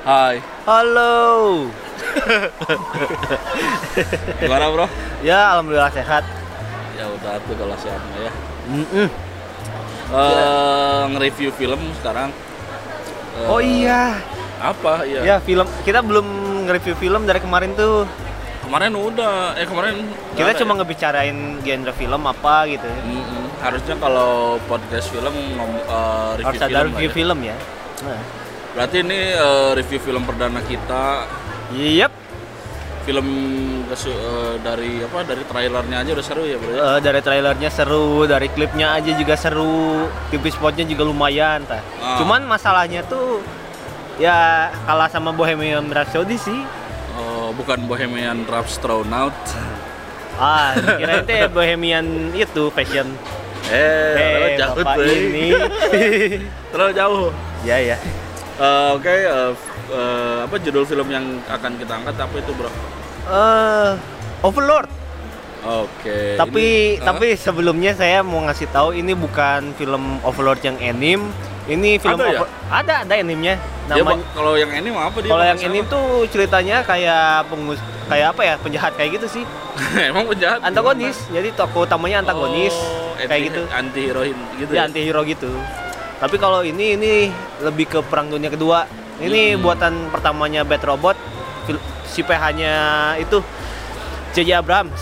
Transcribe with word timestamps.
Hai. 0.00 0.40
Halo. 0.64 1.68
Gimana 4.40 4.72
bro? 4.72 4.86
Ya, 5.20 5.52
alhamdulillah 5.52 5.92
sehat. 5.92 6.24
Ya 6.96 7.04
udah 7.04 7.36
tuh 7.44 7.54
kalau 7.60 7.76
sehat 7.76 8.00
ya. 8.16 8.32
Mm-mm. 8.72 9.08
Eh, 10.10 11.02
nge-review 11.12 11.52
film 11.52 11.80
sekarang. 12.00 12.32
Eh, 13.36 13.46
Oh 13.52 13.60
iya. 13.60 14.16
Apa? 14.64 15.04
Iya. 15.04 15.20
Ya, 15.20 15.36
film 15.44 15.68
kita 15.84 16.00
belum 16.00 16.24
nge-review 16.64 16.96
film 16.96 17.28
dari 17.28 17.44
kemarin 17.44 17.76
tuh. 17.76 18.08
Kemarin 18.64 18.96
udah. 18.96 19.52
Eh 19.60 19.68
kemarin. 19.68 20.00
Kita 20.32 20.64
cuma 20.64 20.72
ya? 20.74 20.78
ngebicarain 20.80 21.36
genre 21.60 21.92
film 21.92 22.22
apa 22.24 22.64
gitu. 22.72 22.88
Mm-mm. 22.88 23.52
Harusnya 23.60 24.00
kalau 24.00 24.56
podcast 24.64 25.12
film 25.12 25.36
ngom, 25.60 25.76
eh, 25.76 26.30
review 26.40 26.56
Harus 26.56 26.62
ada 26.64 26.68
film 26.72 26.88
review 26.96 27.10
ya. 27.12 27.16
film 27.20 27.38
ya. 27.44 27.56
Nah. 28.00 28.48
Berarti 28.80 29.04
ini 29.04 29.36
eh, 29.36 29.70
review 29.76 30.00
film 30.00 30.24
perdana 30.24 30.64
kita. 30.64 31.28
Yep. 31.76 32.12
Film 33.04 33.28
eh, 33.92 34.54
dari 34.64 35.04
apa? 35.04 35.20
Dari 35.20 35.44
trailernya 35.44 36.00
aja 36.00 36.10
udah 36.16 36.24
seru 36.24 36.48
ya 36.48 36.56
bro. 36.56 36.72
Eh, 36.72 36.98
dari 37.04 37.20
trailernya 37.20 37.68
seru, 37.68 38.24
dari 38.24 38.48
klipnya 38.48 38.96
aja 38.96 39.12
juga 39.12 39.36
seru, 39.36 40.08
TV 40.32 40.48
spotnya 40.48 40.88
juga 40.88 41.04
lumayan, 41.04 41.60
tah. 41.68 41.84
Ah. 42.00 42.24
Cuman 42.24 42.48
masalahnya 42.48 43.04
tuh 43.04 43.44
ya 44.16 44.72
kalah 44.88 45.12
sama 45.12 45.36
Bohemian 45.36 45.84
Rhapsody 45.92 46.40
sih. 46.40 46.64
Oh, 47.20 47.52
bukan 47.52 47.84
Bohemian 47.84 48.48
Rhapstronaut. 48.48 49.36
Ah, 50.40 50.72
kira 50.96 51.20
itu 51.20 51.52
Bohemian 51.52 52.32
itu 52.32 52.72
fashion. 52.72 53.12
Eh, 53.68 54.56
Eh, 54.56 54.56
jauh 54.56 54.80
ini. 55.04 55.52
Terlalu 56.72 56.92
jauh. 56.96 57.28
ya 57.60 57.76
ya. 57.76 58.00
Eh, 58.60 58.88
Oke, 58.92 59.08
eh, 59.08 59.50
f- 59.50 59.68
eh, 59.90 60.38
apa 60.44 60.54
judul 60.58 60.84
film 60.84 61.08
yang 61.08 61.24
akan 61.46 61.72
kita 61.74 61.92
angkat 61.94 62.14
apa 62.14 62.36
itu 62.36 62.52
bro? 62.52 62.68
Eh, 63.26 63.92
Overlord. 64.40 64.88
Oke. 65.60 66.40
tapi 66.40 66.96
ini- 66.96 67.04
tapi 67.04 67.36
sebelumnya 67.36 67.92
saya 67.92 68.20
mau 68.20 68.40
ngasih 68.40 68.68
tahu 68.68 68.92
ini 68.92 69.12
bukan 69.12 69.72
film 69.74 70.16
Overlord 70.20 70.60
yang 70.62 70.76
anime. 70.78 71.28
Ini 71.66 71.96
film 71.96 72.16
Ada 72.16 72.24
ya? 72.26 72.40
Ada 72.70 72.94
ada? 73.04 73.14
Dia 73.14 73.26
Namanya 73.98 74.22
ba- 74.22 74.32
kalau 74.32 74.52
yang 74.54 74.70
ini 74.72 74.88
mau 74.88 75.04
apa 75.04 75.18
dia? 75.18 75.28
kalau 75.28 75.44
yang 75.44 75.60
apa? 75.60 75.82
tuh 75.84 76.04
ceritanya 76.26 76.76
kayak 76.80 77.44
pengus 77.46 77.76
kayak 78.06 78.26
apa 78.30 78.42
ya 78.42 78.54
penjahat 78.56 78.92
kayak 78.94 79.10
gitu 79.18 79.26
sih 79.30 79.44
emang 80.10 80.24
penjahat. 80.26 80.62
antagonis 80.62 81.18
jadi 81.28 81.50
tokoh 81.52 81.84
utamanya 81.84 82.22
antagonis 82.22 82.70
Oh, 82.72 83.12
kayak 83.18 83.30
anti- 83.30 83.46
gitu 83.46 83.62
Anti 83.68 84.00
heroin 84.04 84.36
gitu. 84.56 84.70
dia 84.70 84.82
anti 84.82 85.00
hero 85.00 85.20
gitu 85.24 85.50
tapi 86.20 86.36
kalau 86.36 86.60
ini 86.60 86.94
ini 86.94 87.12
lebih 87.58 87.88
ke 87.88 87.98
perang 88.04 88.28
dunia 88.28 88.48
kedua 88.48 88.84
ini 89.18 89.52
Hmm. 89.52 89.60
buatan 89.60 89.92
pertamanya 90.08 90.62
Bad 90.62 90.84
Robot 90.84 91.16
si 92.04 92.20
PH-nya 92.20 92.74
itu 93.16 93.38
J.J. 94.30 94.50
Abrams 94.56 95.00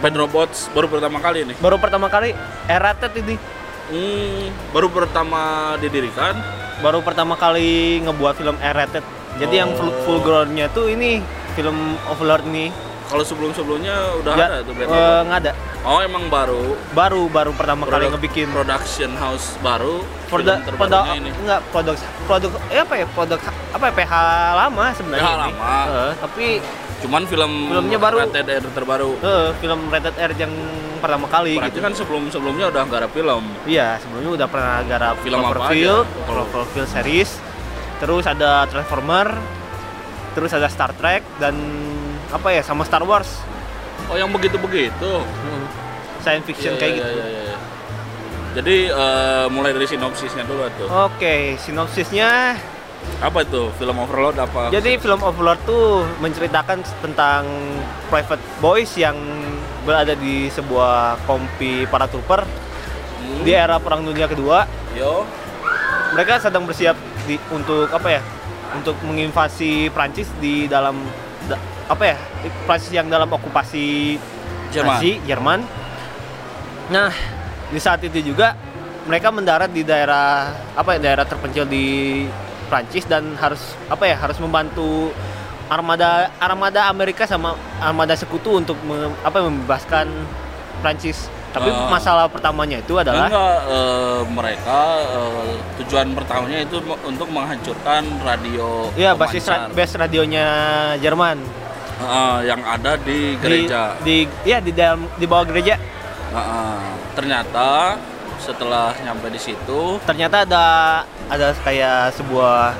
Bad 0.00 0.14
Robots 0.14 0.68
baru 0.70 0.88
pertama 0.88 1.16
kali 1.18 1.44
nih. 1.44 1.56
baru 1.58 1.76
pertama 1.78 2.06
kali 2.08 2.34
Eratet 2.66 3.14
ini 3.16 3.36
Hmm, 3.84 4.48
baru 4.72 4.88
pertama 4.88 5.40
didirikan. 5.76 6.32
baru 6.80 7.04
pertama 7.04 7.36
kali 7.36 8.00
ngebuat 8.00 8.34
film 8.34 8.56
R-rated. 8.56 9.04
Jadi 9.36 9.54
yang 9.54 9.76
full, 9.76 9.88
Oh. 9.88 10.00
full 10.02 10.18
groundnya 10.20 10.72
tuh 10.72 10.88
ini 10.88 11.20
film 11.52 11.76
Overlord 12.08 12.48
nih. 12.48 12.72
Kalau 13.04 13.20
sebelum-sebelumnya 13.22 13.94
udah 14.18 14.32
Ya, 14.32 14.46
ada 14.46 14.58
tuh 14.60 14.72
Bad 14.72 14.86
eh, 14.86 15.20
nggak 15.22 15.38
ada. 15.40 15.52
Oh, 15.82 16.00
emang 16.00 16.24
baru. 16.26 16.72
Baru 16.90 17.28
baru 17.28 17.52
pertama 17.52 17.84
kali 17.84 17.92
Produk- 18.02 18.12
ngebikin 18.16 18.48
production 18.50 19.10
house 19.14 19.54
baru. 19.60 20.00
produk 20.26 20.58
produk 20.72 21.04
ini. 21.14 21.30
enggak 21.36 21.60
produk 21.70 21.94
produk 22.24 22.50
eh 22.66 22.80
apa 22.80 22.94
ya 22.96 23.06
produk 23.06 23.38
apa 23.70 23.84
ya 23.84 23.92
PH 23.94 24.12
lama 24.56 24.84
sebenarnya 24.90 25.22
PH 25.22 25.30
ini. 25.30 25.42
lama. 25.52 25.74
Eh, 25.86 26.12
tapi 26.18 26.46
Cuman 26.96 27.22
film 27.24 27.52
Filmnya 27.68 27.98
baru. 28.00 28.16
Rated 28.18 28.48
R 28.48 28.64
terbaru. 28.66 29.10
eh, 29.20 29.48
film 29.54 29.80
rated 29.88 30.16
R 30.16 30.32
yang 30.34 30.52
pertama 30.98 31.28
kali 31.28 31.52
Berarti 31.54 31.76
gitu. 31.76 31.84
kan 31.84 31.92
sebelum-sebelumnya 31.92 32.66
udah 32.66 32.82
garap 32.88 33.12
film. 33.12 33.44
Iya, 33.64 34.00
sebelumnya 34.00 34.30
udah 34.34 34.48
pernah 34.48 34.80
garap 34.82 35.20
Film 35.20 35.36
apa 35.38 35.52
Cloverfield? 35.52 36.06
Cloverfield 36.24 36.88
series. 36.88 37.30
Terus 37.94 38.24
ada 38.24 38.64
Transformer, 38.64 39.28
terus 40.32 40.50
ada 40.50 40.64
Star 40.66 40.90
Trek 40.92 41.20
dan 41.36 41.52
apa 42.34 42.50
ya 42.50 42.60
sama 42.60 42.82
Star 42.82 43.00
Wars. 43.00 43.30
Oh, 44.10 44.18
yang 44.18 44.28
begitu-begitu. 44.28 45.10
Science 46.20 46.44
fiction 46.44 46.74
Iya, 46.74 46.80
kayak 46.80 46.92
iya, 46.92 46.98
gitu. 46.98 47.14
iya, 47.14 47.26
iya, 47.26 47.42
iya. 47.46 47.56
Jadi 48.54 48.76
eh, 48.86 49.46
mulai 49.48 49.70
dari 49.70 49.86
sinopsisnya 49.86 50.42
dulu 50.42 50.66
tuh. 50.74 50.88
Oke, 51.06 51.54
sinopsisnya. 51.56 52.58
Apa 53.20 53.44
itu? 53.44 53.68
Film 53.76 53.96
Overload 53.98 54.36
apa? 54.36 54.72
Jadi 54.72 54.96
film 54.96 55.20
Overlord 55.20 55.60
tuh 55.62 56.08
menceritakan 56.18 56.80
tentang 57.00 57.44
private 58.08 58.40
boys 58.58 58.90
yang 58.94 59.14
berada 59.84 60.16
di 60.16 60.48
sebuah 60.48 61.20
kompi 61.24 61.84
paratrooper 61.86 62.42
Hmm, 63.14 63.40
di 63.40 63.52
era 63.52 63.76
Perang 63.76 64.04
Dunia 64.04 64.24
Kedua. 64.24 64.68
Yo. 64.92 65.24
Mereka 66.12 66.38
sedang 66.38 66.64
bersiap 66.64 66.92
di, 67.24 67.40
untuk 67.48 67.88
apa 67.88 68.08
ya? 68.10 68.22
Untuk 68.72 69.00
menginvasi 69.00 69.88
Prancis 69.88 70.28
di 70.38 70.64
dalam 70.64 70.92
da- 71.44 71.60
apa 71.86 72.04
ya? 72.04 72.16
Prancis 72.64 72.90
yang 72.90 73.06
dalam 73.06 73.28
okupasi 73.28 74.16
Jerman. 74.70 74.94
Nazi, 74.94 75.12
Jerman. 75.22 75.60
Nah, 76.86 77.10
di 77.66 77.78
saat 77.78 78.02
itu 78.02 78.20
juga 78.22 78.52
mereka 79.04 79.28
mendarat 79.28 79.68
di 79.68 79.82
daerah 79.82 80.48
apa 80.72 80.96
ya 80.96 81.00
daerah 81.02 81.24
terpencil 81.24 81.64
di 81.64 82.24
Prancis 82.66 83.04
dan 83.04 83.36
harus 83.36 83.60
apa 83.86 84.04
ya 84.04 84.16
harus 84.16 84.36
membantu 84.38 85.12
armada 85.66 86.28
armada 86.38 86.88
Amerika 86.88 87.24
sama 87.24 87.52
armada 87.78 88.12
sekutu 88.14 88.52
untuk 88.54 88.76
me- 88.82 89.12
apa 89.20 89.40
membebaskan 89.40 90.08
Prancis. 90.80 91.28
Tapi 91.50 91.70
Ah. 91.70 91.86
masalah 91.86 92.26
pertamanya 92.26 92.82
itu 92.82 92.98
adalah 92.98 93.30
Enggak, 93.30 93.58
eh, 93.64 94.20
mereka 94.26 94.78
eh, 95.06 95.54
tujuan 95.78 96.10
pertamanya 96.10 96.58
itu 96.60 96.76
untuk 97.00 97.30
menghancurkan 97.30 98.02
radio 98.20 98.90
ya 98.94 99.14
basis 99.14 99.46
ra- 99.46 99.70
base 99.70 99.94
radionya 99.94 100.46
Jerman 100.98 101.38
eh, 102.00 102.38
yang 102.48 102.60
ada 102.62 102.98
di 102.98 103.38
gereja. 103.38 103.94
di, 104.02 104.26
di 104.26 104.48
ya 104.48 104.58
di 104.58 104.72
dalam 104.74 105.06
di 105.14 105.26
bawah 105.28 105.46
gereja 105.46 105.78
Heeh. 106.34 106.78
ternyata 107.14 107.94
setelah 108.42 108.92
nyampe 109.00 109.30
di 109.30 109.40
situ 109.40 109.96
ternyata 110.04 110.44
ada 110.44 110.66
ada 111.30 111.54
kayak 111.64 112.12
sebuah 112.12 112.74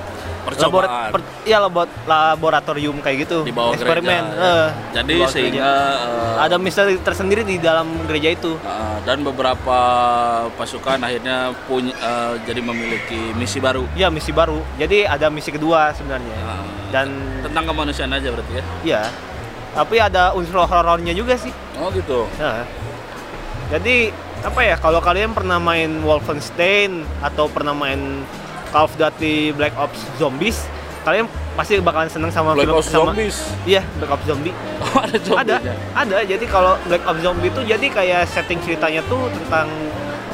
percobaan 0.45 0.85
labora- 0.85 1.11
per- 1.11 1.25
ya 1.43 1.59
labor- 1.59 1.95
laboratorium 2.05 2.97
kayak 2.99 3.17
gitu 3.23 3.39
di 3.41 3.51
bawah 3.51 3.73
eksperimen 3.73 4.23
gereja. 4.27 4.45
eh, 4.45 4.69
Jadi 4.93 5.09
di 5.09 5.19
bawah 5.19 5.31
sehingga 5.31 5.71
gereja. 5.71 6.31
eh, 6.31 6.45
ada 6.45 6.57
misteri 6.57 6.95
tersendiri 6.99 7.43
di 7.43 7.57
dalam 7.59 7.87
gereja 8.05 8.29
itu 8.31 8.53
eh, 8.57 8.97
dan 9.03 9.21
beberapa 9.21 9.79
pasukan 10.53 10.99
akhirnya 10.99 11.37
punya 11.65 11.93
eh, 11.93 12.33
jadi 12.45 12.61
memiliki 12.61 13.33
misi 13.33 13.59
baru. 13.59 13.89
ya 13.95 14.09
misi 14.09 14.31
baru 14.31 14.61
jadi 14.77 15.09
ada 15.09 15.27
misi 15.29 15.49
kedua 15.49 15.91
sebenarnya 15.91 16.37
Eh, 16.37 16.65
dan 16.91 17.09
tentang 17.43 17.65
kemanusiaan 17.67 18.11
aja 18.11 18.29
berarti 18.29 18.53
ya. 18.55 18.65
ya 18.85 19.03
tapi 19.73 19.99
ada 19.99 20.31
unsur 20.33 20.63
horornya 20.63 21.11
juga 21.11 21.35
sih 21.35 21.51
Oh 21.75 21.91
gitu. 21.91 22.31
Nah, 22.37 22.63
jadi 23.69 24.15
apa 24.41 24.61
ya 24.61 24.77
kalau 24.77 25.01
kalian 25.01 25.33
pernah 25.33 25.59
main 25.59 25.91
Wolfenstein 26.01 27.03
atau 27.19 27.49
pernah 27.49 27.73
main 27.73 28.23
Call 28.75 28.85
of 28.85 28.93
Duty 28.93 29.55
Black 29.55 29.71
Ops 29.75 30.03
Zombies 30.19 30.67
kalian 31.05 31.29
pasti 31.55 31.79
bakalan 31.79 32.09
seneng 32.09 32.29
sama 32.29 32.53
Black 32.53 32.67
film 32.67 32.77
Ops 32.77 32.89
sama 32.89 33.13
Zombies. 33.13 33.37
iya 33.63 33.87
Black 33.95 34.11
Ops 34.11 34.27
Zombie 34.27 34.51
Oh, 34.83 34.99
ada 34.99 35.17
zombie 35.17 35.41
ada 35.47 35.57
ada 35.95 36.17
jadi 36.25 36.45
kalau 36.45 36.75
Black 36.83 37.05
Ops 37.05 37.21
Zombie 37.21 37.49
itu 37.49 37.61
jadi 37.63 37.87
kayak 37.89 38.27
setting 38.27 38.59
ceritanya 38.59 38.99
tuh 39.05 39.31
tentang 39.31 39.71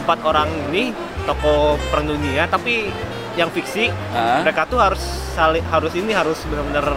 empat 0.01 0.19
orang 0.23 0.49
ini 0.73 0.97
tokoh 1.23 1.77
perang 1.87 2.09
dunia 2.09 2.49
tapi 2.49 2.89
yang 3.35 3.47
fiksi 3.49 3.93
Ah. 4.11 4.41
mereka 4.41 4.65
tuh 4.65 4.79
harus 4.79 5.03
saling 5.31 5.63
harus 5.65 5.93
ini 5.93 6.11
harus 6.11 6.41
benar-benar 6.45 6.97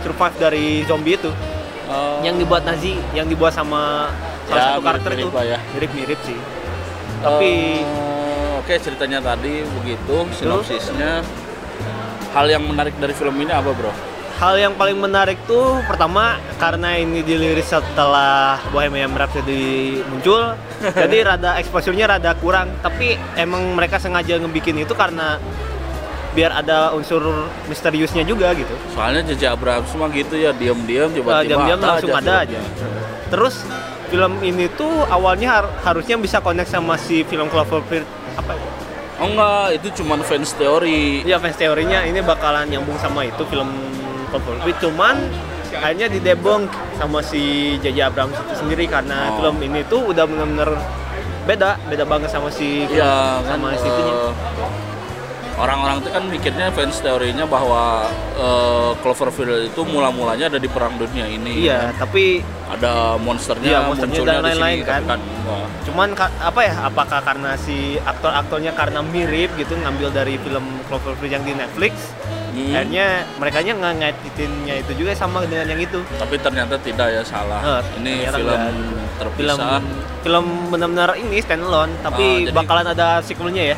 survive 0.00 0.36
dari 0.36 0.66
zombie 0.84 1.16
itu 1.16 1.32
Oh. 1.84 2.20
yang 2.20 2.36
dibuat 2.36 2.62
Nazi 2.62 2.94
yang 3.10 3.26
dibuat 3.26 3.50
sama 3.50 4.12
salah 4.44 4.56
Ya, 4.56 4.64
satu 4.72 4.80
karakter 4.82 5.10
itu 5.14 5.28
mirip-mirip 5.72 6.14
ya. 6.14 6.24
sih 6.24 6.38
tapi 7.18 7.52
Eh, 7.80 8.11
oke 8.62 8.74
ceritanya 8.78 9.18
tadi 9.18 9.66
begitu 9.82 10.16
sinopsisnya. 10.32 11.26
Hal 12.30 12.46
yang 12.46 12.64
menarik 12.64 12.94
dari 12.96 13.12
film 13.12 13.34
ini 13.36 13.50
apa 13.50 13.74
bro? 13.74 13.90
Hal 14.38 14.56
yang 14.56 14.74
paling 14.74 14.96
menarik 14.96 15.36
tuh 15.44 15.82
pertama 15.84 16.34
karena 16.56 16.96
ini 16.96 17.20
diliris 17.20 17.68
setelah 17.68 18.58
Bohemian 18.70 19.12
Rhapsody 19.12 20.00
muncul 20.02 20.54
jadi 21.02 21.16
rada 21.28 21.58
exposure-nya 21.58 22.06
rada 22.08 22.32
kurang. 22.38 22.70
Tapi 22.80 23.18
emang 23.34 23.74
mereka 23.74 23.98
sengaja 23.98 24.38
ngebikin 24.38 24.78
itu 24.78 24.94
karena 24.94 25.36
biar 26.32 26.48
ada 26.56 26.96
unsur 26.96 27.20
misteriusnya 27.68 28.24
juga 28.24 28.56
gitu. 28.56 28.72
Soalnya 28.96 29.20
J.J. 29.28 29.52
Abrams 29.52 29.92
mah 29.92 30.08
gitu 30.08 30.38
ya 30.38 30.56
diam-diam 30.56 31.10
Eh, 31.10 31.20
tiba-tiba 31.20 31.44
diam-diam 31.44 31.78
langsung 31.78 32.08
ada 32.10 32.46
aja. 32.46 32.56
Terus 33.28 33.60
film 34.08 34.40
ini 34.40 34.64
tuh 34.72 35.04
awalnya 35.06 35.60
har- 35.60 35.72
harusnya 35.84 36.16
bisa 36.16 36.40
connect 36.40 36.72
sama 36.72 36.96
si 36.96 37.20
film 37.22 37.52
Cloverfield 37.52 38.08
apa 38.34 38.52
ya? 38.52 38.68
Oh 39.16 39.28
enggak, 39.28 39.66
itu 39.76 40.02
cuma 40.02 40.18
fans 40.18 40.50
teori. 40.52 41.22
Iya 41.22 41.38
fans 41.38 41.54
teorinya 41.54 42.02
ini 42.02 42.18
bakalan 42.20 42.66
nyambung 42.66 42.96
sama 42.96 43.22
itu 43.22 43.42
film 43.44 43.70
Cloverfield 44.28 44.78
cuman 44.80 45.16
akhirnya 45.72 46.08
didebong 46.08 46.68
sama 46.94 47.20
si 47.20 47.42
J.J. 47.78 47.98
Abrams 48.02 48.32
itu 48.34 48.54
sendiri 48.56 48.84
karena 48.86 49.28
Oh. 49.28 49.36
film 49.38 49.56
ini 49.62 49.84
tuh 49.84 50.04
udah 50.06 50.24
bener-bener 50.24 50.68
beda 51.42 51.76
beda 51.86 52.04
banget 52.04 52.28
sama 52.28 52.48
si 52.48 52.84
film- 52.84 52.96
Iya, 52.96 53.40
kan 53.40 53.56
sama 53.56 53.72
si 53.74 53.86
itunya. 53.86 54.14
Orang-orang 55.54 55.96
itu 55.98 56.08
kan 56.08 56.22
mikirnya 56.24 56.66
fans 56.70 56.96
teorinya 56.98 57.44
bahwa 57.44 58.08
eh, 58.34 58.90
Cloverfield 58.98 59.68
itu 59.68 59.80
mula-mulanya 59.82 60.48
ada 60.48 60.56
di 60.56 60.66
perang 60.66 60.96
dunia 60.96 61.26
ini. 61.26 61.64
Iya, 61.64 61.92
tapi 61.94 62.40
Ada 62.72 63.20
monsternya, 63.20 63.68
Iya, 63.68 63.80
monsternya 63.84 64.16
munculnya 64.16 64.32
dan 64.32 64.44
lain-lain 64.48 64.78
kan. 64.80 65.00
enggak. 65.04 65.20
cuman 65.82 66.08
apa 66.40 66.60
ya 66.62 66.74
apakah 66.82 67.20
karena 67.20 67.52
si 67.54 67.76
aktor-aktornya 68.00 68.72
karena 68.72 69.04
mirip 69.04 69.52
gitu 69.54 69.76
ngambil 69.76 70.08
dari 70.08 70.40
film 70.40 70.64
Cloverfield 70.88 71.28
yang 71.30 71.44
di 71.44 71.52
Netflix 71.52 72.16
Hmm. 72.52 72.68
akhirnya 72.70 73.06
mereka 73.36 73.60
nya 73.60 73.72
nggak 73.74 73.92
ngaitinnya 73.98 74.74
itu 74.78 74.92
juga 74.94 75.12
sama 75.12 75.40
dengan 75.42 75.64
yang 75.66 75.80
itu 75.80 76.00
Tapi 76.14 76.36
ternyata 76.36 76.76
tidak 76.76 77.08
ya 77.10 77.22
salah. 77.22 77.60
Eh, 77.60 77.80
ini 77.98 78.12
film 78.26 78.44
enggak. 78.44 78.72
film 79.32 79.56
terpisah. 79.56 79.80
film 80.20 80.44
benar-benar 80.68 81.10
ini 81.16 81.36
standalone 81.38 81.92
tapi 82.00 82.24
Oh, 82.24 82.36
jadi- 82.42 82.52
bakalan 82.54 82.86
ada 82.86 83.20
sequelnya 83.20 83.72
ya 83.72 83.76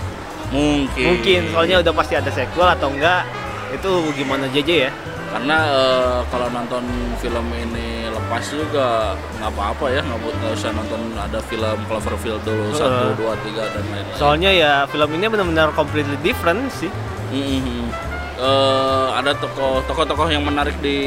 Mungkin. 0.49 1.05
mungkin 1.07 1.41
soalnya 1.51 1.77
udah 1.81 1.93
pasti 1.93 2.15
ada 2.15 2.29
sequel 2.29 2.69
atau 2.69 2.89
enggak 2.89 3.25
itu 3.71 3.91
gimana 4.15 4.47
JJ 4.47 4.71
ya 4.81 4.91
karena 5.29 5.57
eh, 5.67 6.19
kalau 6.29 6.47
nonton 6.47 6.85
film 7.19 7.43
ini 7.51 8.07
lepas 8.07 8.45
juga 8.47 9.13
nggak 9.35 9.51
apa-apa 9.51 9.87
ya 9.91 10.01
nggak 10.01 10.53
usah 10.53 10.71
nonton 10.71 11.01
ada 11.13 11.43
film 11.43 11.79
Cloverfield 11.85 12.39
dulu 12.43 12.71
Heeh. 12.71 12.79
satu 12.79 13.07
dua 13.17 13.35
tiga 13.41 13.67
dan 13.67 13.83
lain-lain. 13.85 14.15
soalnya 14.15 14.51
ya 14.51 14.73
film 14.87 15.11
ini 15.11 15.27
benar-benar 15.27 15.69
completely 15.73 16.15
different 16.21 16.71
sih 16.71 16.91
Mhm. 17.29 17.91
Eh, 18.35 19.09
ada 19.13 19.31
tokoh 19.33 19.83
tokoh-tokoh 19.85 20.27
yang 20.27 20.43
menarik 20.43 20.75
di 20.79 20.99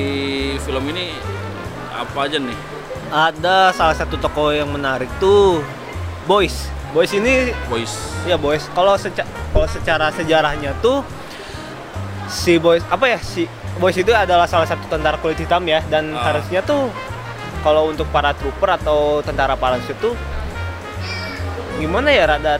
film 0.58 0.84
ini 0.88 1.12
apa 1.90 2.24
aja 2.24 2.36
nih? 2.38 2.56
ada 3.08 3.72
salah 3.72 3.96
satu 3.96 4.16
tokoh 4.18 4.52
yang 4.52 4.68
menarik 4.68 5.08
tuh 5.18 5.64
Boys 6.24 6.68
Boys 6.90 7.12
ini 7.12 7.52
Boys. 7.68 7.94
ya 8.24 8.36
Boys 8.36 8.66
kalau 8.72 8.96
seca 8.96 9.22
kalau 9.52 9.68
secara 9.68 10.10
sejarahnya 10.10 10.72
tuh 10.80 11.04
si 12.28 12.58
Boys 12.58 12.82
apa 12.88 13.06
ya 13.08 13.20
si 13.20 13.46
Boys 13.78 13.94
itu 13.94 14.10
adalah 14.10 14.46
salah 14.46 14.66
satu 14.66 14.88
tentara 14.88 15.16
kulit 15.18 15.38
hitam 15.38 15.62
ya 15.64 15.84
dan 15.86 16.12
Ah. 16.12 16.32
harusnya 16.32 16.60
tuh 16.62 16.90
kalau 17.62 17.88
untuk 17.88 18.08
para 18.10 18.32
trooper 18.34 18.70
atau 18.74 19.20
tentara 19.22 19.54
parachute 19.54 20.00
tuh 20.00 20.16
gimana 21.78 22.10
ya 22.10 22.26
rada 22.26 22.58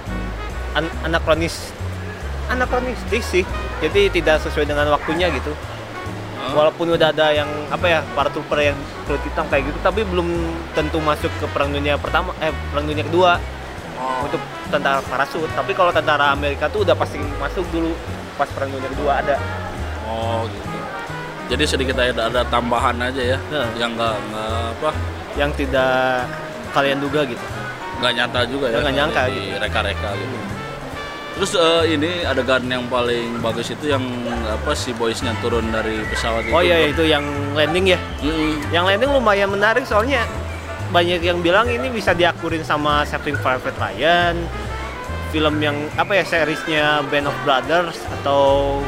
an 0.74 0.86
anakronis 1.02 1.74
anakronistik 2.48 3.24
sih 3.24 3.44
jadi 3.80 4.10
tidak 4.10 4.42
sesuai 4.42 4.66
dengan 4.66 4.88
waktunya 4.90 5.32
gitu 5.32 5.50
Hah? 6.38 6.54
walaupun 6.54 6.94
udah 6.94 7.10
ada 7.10 7.34
yang 7.34 7.50
apa 7.68 7.86
ya 7.88 8.00
para 8.14 8.30
trooper 8.30 8.62
yang 8.62 8.78
kulit 9.04 9.24
hitam 9.24 9.48
kayak 9.48 9.66
gitu 9.66 9.78
tapi 9.82 10.06
belum 10.06 10.28
tentu 10.72 11.00
masuk 11.00 11.32
ke 11.34 11.46
perang 11.50 11.72
dunia 11.72 11.98
pertama 11.98 12.36
eh 12.38 12.54
perang 12.70 12.86
dunia 12.86 13.02
kedua 13.04 13.42
Oh, 13.98 14.30
untuk 14.30 14.42
tentara 14.70 15.02
parasut. 15.02 15.50
Tapi 15.52 15.74
kalau 15.74 15.90
tentara 15.90 16.30
Amerika 16.32 16.70
tuh 16.70 16.86
udah 16.86 16.94
pasti 16.94 17.18
masuk 17.42 17.66
dulu 17.74 17.92
pas 18.38 18.46
perang 18.54 18.70
dunia 18.70 18.90
kedua 18.94 19.12
ada. 19.26 19.36
Oh 20.06 20.46
gitu. 20.46 20.78
Jadi 21.48 21.64
sedikit 21.66 21.96
ada, 21.98 22.28
ada 22.30 22.42
tambahan 22.46 23.00
aja 23.00 23.24
ya, 23.36 23.38
Nah. 23.50 23.66
yang 23.80 23.96
nggak 23.96 24.16
nggak 24.30 24.54
apa? 24.78 24.90
Yang 25.40 25.52
tidak 25.66 26.28
kalian 26.76 27.00
duga 27.00 27.24
gitu. 27.26 27.46
Nggak 27.98 28.14
nyata 28.14 28.40
juga 28.46 28.66
ya 28.70 28.78
Nggak 28.84 28.94
nyangka 28.94 29.22
di 29.34 29.44
reka-reka 29.58 30.10
gitu. 30.14 30.38
Terus 31.38 31.52
eh, 31.54 31.84
ini 31.94 32.12
adegan 32.26 32.66
yang 32.66 32.86
paling 32.90 33.42
bagus 33.42 33.70
itu 33.70 33.94
yang 33.94 34.02
apa 34.50 34.74
si 34.74 34.90
boysnya 34.94 35.34
turun 35.38 35.70
dari 35.70 36.02
pesawat 36.10 36.46
itu. 36.46 36.54
oh 36.54 36.62
iya 36.62 36.90
itu 36.90 37.06
yang 37.06 37.22
landing 37.54 37.94
ya? 37.94 38.00
Mm, 38.22 38.54
yang 38.74 38.86
landing 38.86 39.10
lumayan 39.10 39.50
menarik 39.50 39.86
soalnya 39.86 40.26
banyak 40.88 41.20
yang 41.20 41.40
bilang 41.40 41.68
ini 41.68 41.88
bisa 41.90 42.12
diakurin 42.12 42.64
sama 42.64 43.04
Saving 43.04 43.36
Private 43.38 43.76
Ryan 43.76 44.36
film 45.28 45.60
yang 45.60 45.76
apa 45.94 46.14
ya 46.14 46.24
seriesnya 46.24 47.04
Band 47.06 47.28
of 47.28 47.36
Brothers 47.44 48.00
atau 48.20 48.80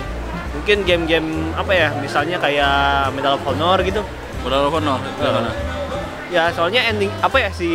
mungkin 0.49 0.81
game-game 0.81 1.27
apa 1.53 1.71
ya 1.71 1.87
misalnya 1.95 2.39
kayak 2.39 3.11
Medal 3.11 3.35
of 3.35 3.43
Honor 3.43 3.83
gitu 3.83 4.01
Medal 4.41 4.65
of 4.65 4.73
Honor, 4.73 4.97
Heeh. 4.97 5.33
mana? 5.33 5.51
ya 6.29 6.53
soalnya 6.53 6.85
ending 6.85 7.09
apa 7.19 7.37
ya 7.37 7.49
si 7.49 7.69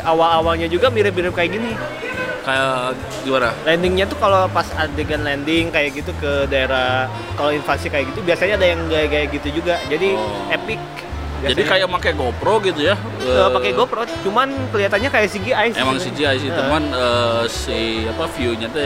awal-awalnya 0.00 0.66
juga 0.66 0.90
mirip-mirip 0.90 1.30
kayak 1.30 1.50
gini 1.52 1.72
Kayak 2.40 2.96
gimana? 3.22 3.52
landingnya 3.62 4.04
tuh 4.04 4.16
kalau 4.16 4.48
pas 4.48 4.64
adegan 4.74 5.20
landing 5.22 5.68
kayak 5.68 5.92
gitu 5.94 6.10
ke 6.16 6.48
daerah 6.48 7.04
kalau 7.36 7.52
invasi 7.52 7.86
kayak 7.86 8.08
gitu 8.10 8.20
biasanya 8.20 8.56
ada 8.56 8.66
yang 8.66 8.80
gaya-gaya 8.86 9.28
gitu 9.28 9.48
juga 9.54 9.76
jadi 9.86 10.16
Oh. 10.16 10.48
epic 10.50 10.80
Jadi 11.40 11.62
kayak 11.64 11.88
pakai 11.90 12.12
GoPro 12.12 12.60
gitu 12.60 12.80
ya? 12.82 12.94
Eh, 13.18 13.24
Eh, 13.24 13.48
pakai 13.50 13.70
GoPro 13.72 14.02
cuman 14.22 14.48
kelihatannya 14.68 15.08
kayak 15.08 15.28
CGI 15.28 15.66
sih 15.70 15.80
Emang. 15.80 15.96
CGI 15.96 16.36
sih, 16.36 16.48
Eh, 16.48 16.54
teman 16.54 16.82
eh, 16.90 17.42
si 17.46 17.80
apa 18.04 18.24
view-nya 18.28 18.68
tuh 18.68 18.84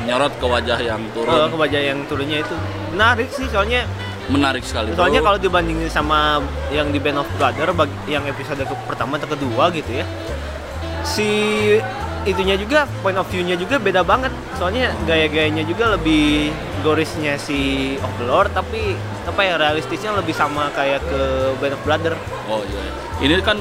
nyorot 0.00 0.32
ke 0.32 0.46
wajah 0.46 0.78
yang 0.80 1.02
turun. 1.12 1.52
ke 1.52 1.58
wajah 1.58 1.80
yang 1.84 1.98
turunnya 2.08 2.40
itu 2.40 2.54
menarik 2.90 3.28
sih 3.28 3.44
soalnya 3.46 3.84
Menarik 4.28 4.60
sekali. 4.60 4.92
soalnya 4.92 5.20
kalau 5.20 5.36
dibandingin 5.36 5.88
sama 5.88 6.40
yang 6.68 6.88
di 6.88 6.96
Band 6.96 7.20
of 7.20 7.28
Brother 7.36 7.72
yang 8.04 8.24
episode 8.24 8.60
ke 8.60 8.74
pertama 8.84 9.16
atau 9.16 9.28
kedua 9.28 9.68
gitu 9.68 9.88
ya 9.94 10.04
si 11.00 11.28
itunya 12.20 12.54
juga 12.54 12.82
point 12.98 13.14
of 13.14 13.26
view-nya 13.26 13.54
juga 13.54 13.76
beda 13.76 14.02
banget 14.02 14.30
soalnya 14.54 14.90
gaya-gayanya 15.04 15.62
juga 15.62 15.92
lebih 15.92 16.50
gorisnya 16.80 17.36
si 17.36 17.58
Overlord 17.96 18.50
tapi 18.52 18.94
apa 19.24 19.40
ya 19.40 19.54
realistisnya 19.56 20.10
lebih 20.12 20.32
sama 20.32 20.70
kayak 20.72 21.02
ke 21.02 21.20
Band 21.56 21.74
of 21.74 21.82
Brother 21.82 22.14
Oh 22.46 22.64
iya. 22.64 22.80
Ini 23.18 23.42
kan 23.42 23.58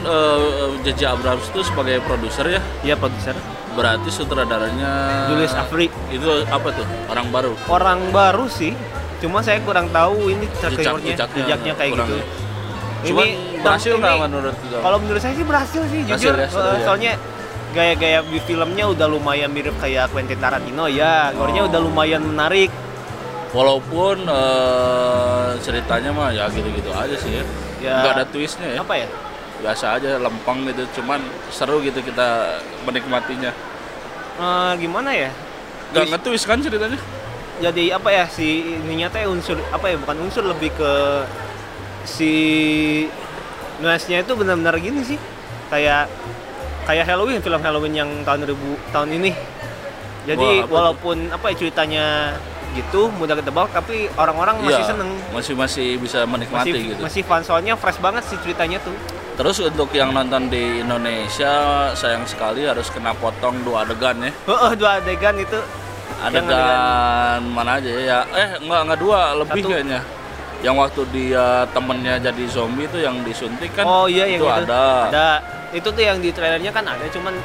J.J. 0.79 1.01
Abrams 1.09 1.49
itu 1.49 1.65
sebagai 1.65 1.97
produser 2.01 2.45
ya, 2.47 2.61
dia 2.79 2.93
produser 2.93 3.33
berarti 3.73 4.09
sutradaranya 4.09 4.89
Julius 5.27 5.51
Avery 5.51 5.89
Itu 6.07 6.45
apa 6.45 6.69
tuh? 6.71 6.85
Orang 7.07 7.27
baru. 7.29 7.53
orang 7.67 7.99
baru 8.09 8.45
sih 8.47 8.73
cuma 9.17 9.41
saya 9.41 9.57
kurang 9.61 9.89
tahu 9.89 10.29
ini 10.29 10.45
track 10.55 10.71
Jejak- 10.71 10.93
recordnya 10.93 11.09
jejaknya 11.11 11.41
jejaknya 11.43 11.73
kayak 11.73 11.91
kurang 11.91 12.07
gitu 12.07 12.15
ya. 12.15 12.25
Cuman 13.03 13.25
berhasil 13.59 13.91
ini- 13.91 13.99
nggak 13.99 14.15
menurut? 14.23 14.55
Kalau 14.77 14.97
menurut 14.97 15.21
saya 15.21 15.33
sih 15.33 15.45
berhasil 15.45 15.81
sih, 15.83 15.99
Berhasil 16.01 16.21
jujur. 16.23 16.33
ya, 16.35 16.47
Eh, 16.47 16.77
ya. 17.03 17.13
Gaya-gaya 17.67 18.23
di 18.23 18.39
filmnya 18.39 18.87
udah 18.87 19.05
lumayan 19.05 19.51
mirip 19.51 19.75
kayak 19.77 20.09
Quentin 20.09 20.39
Tarantino 20.39 20.87
ya, 20.87 21.29
gore-nya 21.31 21.65
Oh. 21.65 21.69
udah 21.69 21.79
lumayan 21.79 22.23
menarik. 22.23 22.71
Walaupun 23.51 24.23
eh, 24.23 25.49
ceritanya 25.59 26.11
mah 26.11 26.31
ya 26.31 26.47
gitu-gitu 26.47 26.89
aja 26.89 27.15
sih 27.15 27.31
ya. 27.37 27.43
Ya. 27.77 27.95
Nggak 28.01 28.13
ada 28.15 28.25
twistnya 28.25 28.67
ya. 28.71 28.81
Apa 28.81 28.93
ya? 28.95 29.07
Biasa 29.57 29.97
aja 29.97 30.17
lempeng 30.17 30.65
gitu, 30.65 30.83
cuman 30.95 31.19
seru 31.49 31.81
gitu 31.81 31.99
kita 31.99 32.59
menikmatinya. 32.83 33.51
Eh, 34.37 34.71
gimana 34.77 35.09
ya? 35.11 35.29
Gak 35.89 36.03
Twist- 36.03 36.11
nge-twist 36.13 36.45
kan 36.45 36.59
ceritanya? 36.59 36.99
Jadi 37.57 37.89
apa 37.89 38.09
ya 38.11 38.25
si 38.27 38.47
ininya 38.77 39.09
teh 39.09 39.25
unsur 39.25 39.57
apa 39.71 39.85
ya? 39.87 39.97
Bukan 39.97 40.17
unsur 40.21 40.45
lebih 40.45 40.69
ke 40.71 40.93
si 42.05 42.31
nuansnya 43.77 44.21
itu 44.21 44.33
benar-benar 44.33 44.77
gini 44.77 45.01
sih. 45.03 45.17
Kayak 45.67 46.05
kayak 46.87 47.03
Halloween 47.05 47.39
film 47.39 47.59
Halloween 47.59 47.93
yang 47.93 48.09
tahun 48.23 48.47
2000 48.47 48.95
tahun 48.95 49.09
ini. 49.11 49.31
Jadi 50.23 50.49
Wah, 50.59 50.63
apa 50.63 50.71
walaupun 50.71 51.17
apa 51.29 51.45
ya 51.51 51.55
ceritanya 51.55 52.05
gitu 52.75 53.07
mudah 53.15 53.35
ketebak 53.39 53.71
tapi 53.71 54.11
orang-orang 54.15 54.59
masih 54.59 54.83
Iya, 54.83 54.91
seneng 54.91 55.09
Masih 55.31 55.53
masih 55.55 55.87
bisa 55.97 56.27
menikmati 56.27 56.67
masih 56.69 56.81
gitu. 56.93 57.01
masih 57.01 57.21
fun 57.23 57.41
soalnya 57.41 57.73
fresh 57.73 57.97
banget 57.97 58.27
sih 58.27 58.35
ceritanya 58.43 58.77
tuh 58.83 58.91
Terus 59.39 59.57
untuk 59.63 59.87
yang 59.93 60.11
nonton 60.11 60.51
di 60.51 60.83
Indonesia 60.83 61.53
sayang 61.93 62.27
sekali 62.27 62.67
harus 62.67 62.91
kena 62.91 63.13
potong 63.13 63.61
dua 63.63 63.85
adegan 63.85 64.19
ya. 64.19 64.33
Heeh, 64.51 64.71
dua 64.75 64.99
adegan 64.99 65.37
itu 65.37 65.57
Yang 66.17 66.43
Adegan 66.43 67.41
mana 67.53 67.71
aja 67.77 67.91
ya? 67.93 68.19
Eh 68.35 68.49
enggak 68.59 68.81
enggak 68.83 68.99
dua 68.99 69.19
lebih 69.37 69.61
Satu. 69.61 69.69
kayaknya. 69.71 69.99
Yang 70.65 70.75
waktu 70.75 71.01
dia 71.13 71.45
temennya 71.69 72.13
jadi 72.19 72.43
zombie 72.49 72.85
itu 72.85 72.97
yang 72.99 73.21
disuntik 73.21 73.69
kan? 73.77 73.85
oh 73.85 74.09
iya 74.09 74.25
yang 74.25 74.41
itu 74.41 74.49
itu 74.49 74.65
ada. 74.65 74.83
ada 75.07 75.27
itu 75.69 75.83
tuh 75.85 75.99
yang 75.99 76.17
di 76.17 76.29
trailernya 76.29 76.71
kan 76.71 76.85
ada 76.85 77.03
cuman 77.07 77.35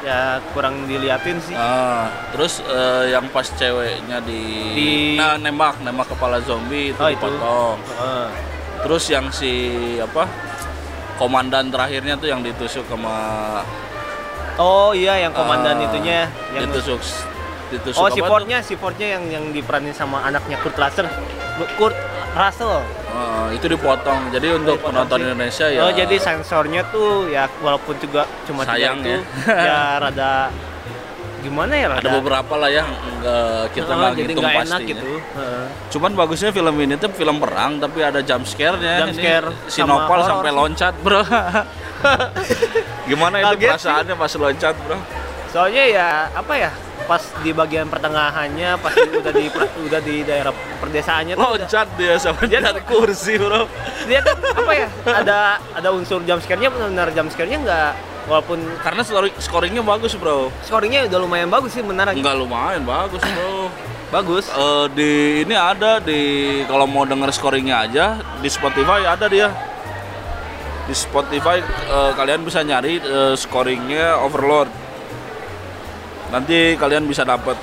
ya 0.00 0.38
kurang 0.54 0.86
diliatin 0.86 1.40
sih 1.40 1.52
Ah, 1.52 2.06
terus 2.30 2.62
eh, 2.62 3.10
yang 3.10 3.26
pas 3.28 3.42
ceweknya 3.44 4.22
di, 4.22 4.40
Di- 4.70 5.16
nah 5.16 5.34
nembak 5.34 5.80
nembak 5.80 6.06
kepala 6.08 6.38
zombie 6.40 6.90
itu 6.90 7.00
Oh, 7.00 7.08
itu. 7.08 7.18
dipotong. 7.18 7.78
Heeh. 7.82 8.26
Terus 8.78 9.04
yang 9.08 9.26
si 9.30 9.50
apa? 9.98 10.30
Komandan 11.16 11.72
terakhirnya 11.72 12.14
tuh 12.14 12.28
yang 12.28 12.44
ditusuk 12.44 12.84
sama 12.84 13.16
oh 14.56 14.92
iya 14.92 15.16
yang 15.18 15.32
komandan 15.32 15.74
Ah, 15.74 15.86
itunya 15.86 16.18
yang 16.52 16.68
ditusuk 16.68 17.00
ditusuk 17.66 17.98
oh 17.98 18.08
si 18.08 18.20
tuh? 18.20 18.28
Fordnya 18.28 18.58
si 18.60 18.76
Fordnya 18.76 19.08
yang 19.10 19.24
yang 19.26 19.44
diperanin 19.48 19.90
sama 19.90 20.20
anaknya 20.22 20.60
Kurt 20.60 20.76
Russell 20.76 21.08
Kurt 21.74 21.96
Russell 22.36 22.84
Ah, 23.08 23.48
itu 23.48 23.64
dipotong. 23.64 24.28
Jadi 24.28 24.52
untuk 24.52 24.76
Dipotong 24.76 24.92
penonton 24.92 25.16
sih. 25.16 25.24
Indonesia 25.24 25.66
ya 25.66 25.80
oh 25.80 25.90
jadi 25.90 26.16
sensornya 26.20 26.82
tuh 26.86 27.32
ya 27.32 27.48
walaupun 27.58 27.96
juga 27.96 28.28
cuma 28.44 28.60
Sayang 28.62 29.00
itu 29.00 29.08
ya. 29.08 29.20
ya 29.48 29.80
rada 30.04 30.52
gimana 31.36 31.72
ya 31.72 31.86
ada 31.88 32.10
beberapa 32.10 32.58
lah 32.58 32.68
nggak 32.68 33.70
kita 33.70 33.86
nggak 33.88 34.12
jadi 34.12 34.24
ngitung 34.28 34.42
nggak 34.42 34.66
enak 34.66 34.80
gitu. 34.84 35.10
Cuman 35.88 36.10
bagusnya 36.12 36.50
film 36.50 36.74
ini 36.76 36.94
tuh 36.96 37.08
film 37.10 37.38
perang 37.38 37.78
tapi 37.78 38.02
ada 38.02 38.20
jump 38.20 38.44
scare-nya. 38.44 39.06
Jump 39.06 39.14
Ini 39.14 39.16
scare 39.16 39.48
si 39.70 39.78
sama 39.80 39.94
Nopal 39.96 40.20
horor 40.20 40.28
sampai 40.28 40.50
sih. 40.50 40.56
loncat, 40.58 40.94
Bro. 41.00 41.20
Gimana 43.08 43.34
itu 43.38 43.46
Kaget 43.46 43.56
sih. 43.56 43.68
perasaannya 43.70 44.14
pas 44.14 44.32
loncat, 44.36 44.74
Bro? 44.82 44.98
soalnya 45.46 45.84
ya 45.88 46.08
apa 46.34 46.52
ya 46.52 46.70
pas 47.06 47.22
di 47.40 47.50
bagian 47.50 47.86
pertengahannya 47.86 48.76
pas 48.76 48.90
di- 48.90 49.14
udah 49.14 49.30
di 49.30 49.46
udah 49.80 50.00
di 50.00 50.16
daerah 50.20 50.50
perdesaannya 50.76 51.34
tuh 51.34 51.46
udah- 51.54 51.64
Loncat 51.64 51.88
dia 51.94 52.14
sama 52.16 52.42
Dia 52.44 52.60
dari 52.60 52.82
kursi, 52.82 53.34
Bro. 53.36 53.70
dia 54.04 54.20
kan 54.20 54.34
apa 54.36 54.72
ya 54.72 54.88
ada 55.06 55.38
ada 55.72 55.88
unsur 55.90 56.20
jump 56.20 56.38
scare-nya 56.38 56.68
benar 56.68 57.08
jump 57.10 57.30
scare-nya 57.30 57.58
nggak 57.60 57.90
walaupun 58.26 58.58
Karena 58.82 59.06
scoringnya 59.36 59.80
bagus, 59.80 60.12
Bro. 60.14 60.50
scoringnya 60.60 61.06
udah 61.06 61.18
lumayan 61.18 61.46
bagus 61.46 61.72
sih 61.72 61.80
benar 61.80 62.10
Enggak 62.10 62.34
lumayan 62.34 62.82
bagus, 62.82 63.22
Bro. 63.22 63.70
bagus 64.08 64.44
Eh, 64.48 64.86
di 64.92 65.10
ini 65.42 65.54
ada 65.54 65.98
di 65.98 66.20
kalau 66.64 66.84
mau 66.84 67.02
denger 67.02 67.30
scoringnya 67.30 67.76
aja 67.80 68.06
di 68.38 68.46
Spotify 68.46 69.02
ada 69.04 69.26
dia 69.26 69.50
di 70.82 70.94
Spotify 70.94 71.58
eh, 71.62 72.10
kalian 72.14 72.42
bisa 72.42 72.62
nyari 72.62 72.98
eh, 72.98 73.34
scoringnya 73.34 74.22
Overlord 74.22 74.70
nanti 76.30 76.74
kalian 76.74 77.06
bisa 77.06 77.22
dapat 77.22 77.54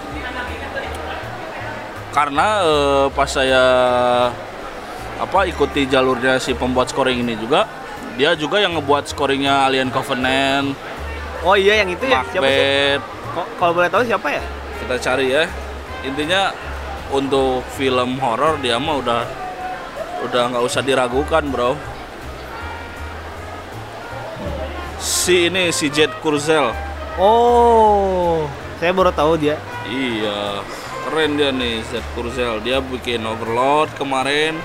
karena 2.13 2.48
eh, 2.63 3.05
pas 3.12 3.29
saya 3.29 3.63
apa 5.17 5.39
ikuti 5.50 5.88
jalurnya 5.89 6.38
si 6.38 6.53
pembuat 6.53 6.89
scoring 6.89 7.24
ini 7.25 7.36
juga 7.38 7.65
dia 8.13 8.38
juga 8.38 8.62
yang 8.62 8.77
ngebuat 8.77 9.10
scoringnya 9.10 9.65
Alien 9.65 9.89
Covenant, 9.89 10.77
oh 11.41 11.58
iya 11.58 11.82
yang 11.82 11.89
itu 11.89 12.05
ya? 12.05 12.22
Siapa 12.29 12.46
sih? 12.46 13.01
Kalau 13.58 13.74
boleh 13.74 13.89
tahu 13.89 14.05
siapa 14.05 14.27
ya? 14.29 14.43
Kita 14.77 14.96
cari 15.01 15.34
ya. 15.34 15.50
Intinya 16.05 16.53
untuk 17.10 17.65
film 17.74 18.22
horor 18.22 18.62
dia 18.62 18.77
mah 18.77 19.01
udah 19.01 19.22
udah 20.29 20.43
nggak 20.53 20.62
usah 20.62 20.86
diragukan 20.86 21.41
bro. 21.50 21.74
Si 25.01 25.50
ini 25.50 25.74
si 25.74 25.89
Jet 25.89 26.13
Kurzel 26.22 26.70
oh 27.15 28.48
saya 28.77 28.91
baru 28.91 29.10
tahu 29.10 29.38
dia. 29.38 29.55
Iya 29.84 30.63
keren 31.03 31.36
dia 31.36 31.50
nih 31.50 31.84
Jet 31.86 32.05
Kurzel. 32.13 32.60
Dia 32.60 32.79
bikin 32.79 33.22
Overlord 33.22 33.93
kemarin 33.93 34.58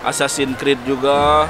Assassin's 0.00 0.54
Creed 0.56 0.78
juga 0.84 1.48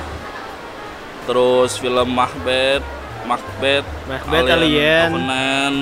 terus 1.24 1.76
film 1.76 2.08
Macbeth 2.08 2.84
Macbeth, 3.22 3.84
Macbeth, 4.08 4.48
Alien. 4.48 5.08
Covenant. 5.12 5.78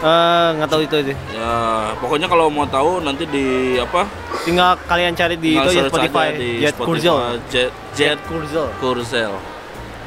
Eh, 0.00 0.48
nggak 0.56 0.68
tahu 0.70 0.80
itu 0.80 0.94
aja. 0.96 1.12
Ya 1.28 1.52
pokoknya 2.00 2.24
kalau 2.24 2.48
mau 2.48 2.64
tahu 2.64 3.04
nanti 3.04 3.28
di 3.28 3.76
apa? 3.76 4.08
Tinggal 4.40 4.80
kalian 4.88 5.12
cari 5.12 5.36
di 5.36 5.52
Tinggal 5.52 5.68
itu 5.68 5.76
ya 5.76 5.84
Spotify. 5.84 6.26
di 6.32 6.50
Jet 6.56 6.72
Spotify, 6.72 6.88
Kurzel. 6.88 7.16
Jet, 7.52 7.70
Jet 7.92 8.18
Kurzel. 8.24 8.66
Kurzel. 8.78 9.32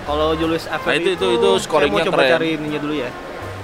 kalau 0.03 0.35
Julius 0.35 0.67
Ever 0.67 0.83
Nah, 0.83 0.95
itu- 0.97 1.15
itu- 1.15 1.31
itu 1.31 1.45
saya 1.45 1.47
mau 1.47 1.63
scoringnya 1.63 2.03
coba 2.03 2.17
keren. 2.19 2.31
cari 2.35 2.47
ininya 2.59 2.79
dulu 2.81 2.93
ya 2.97 3.09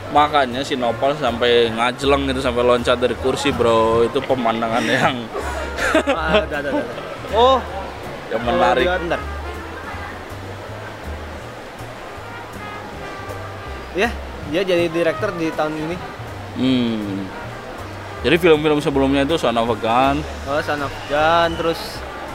Makanya 0.09 0.65
si 0.65 0.73
Nopal 0.73 1.13
sampai 1.15 1.69
ngajeleng 1.69 2.25
itu 2.27 2.41
sampai 2.41 2.65
loncat 2.65 2.97
dari 2.97 3.13
kursi, 3.13 3.53
Bro. 3.53 4.09
Itu 4.09 4.19
pemandangan 4.25 4.81
yang 4.83 5.15
ah, 6.13 6.41
oh 7.33 7.57
yang 8.29 8.41
menarik. 8.41 8.85
bentar. 8.85 9.21
ya 13.97 14.09
dia 14.49 14.61
jadi 14.61 14.85
direktur 14.87 15.33
di 15.35 15.49
tahun 15.53 15.73
ini 15.75 15.97
Hmm. 16.59 17.23
Jadi 18.19 18.35
film-film 18.35 18.83
sebelumnya 18.83 19.23
itu 19.23 19.39
Son 19.39 19.55
of 19.55 19.69
a 19.71 19.77
Gun. 19.79 20.19
oh 20.43 20.59
Son 20.59 20.81
of 20.81 20.91
Gun 21.07 21.55
terus 21.55 21.79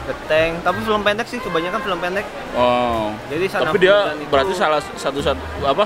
The 0.09 0.15
Tank 0.25 0.65
tapi 0.65 0.81
film 0.81 1.05
pendek 1.05 1.29
sih 1.29 1.37
kebanyakan 1.37 1.79
film 1.83 1.99
pendek 2.01 2.25
Oh. 2.57 3.13
jadi 3.29 3.45
Son 3.45 3.61
Tapi 3.61 3.77
dia 3.77 4.15
itu 4.17 4.25
berarti 4.31 4.53
salah 4.57 4.81
satu 4.97 5.21
satu 5.21 5.41
apa? 5.61 5.85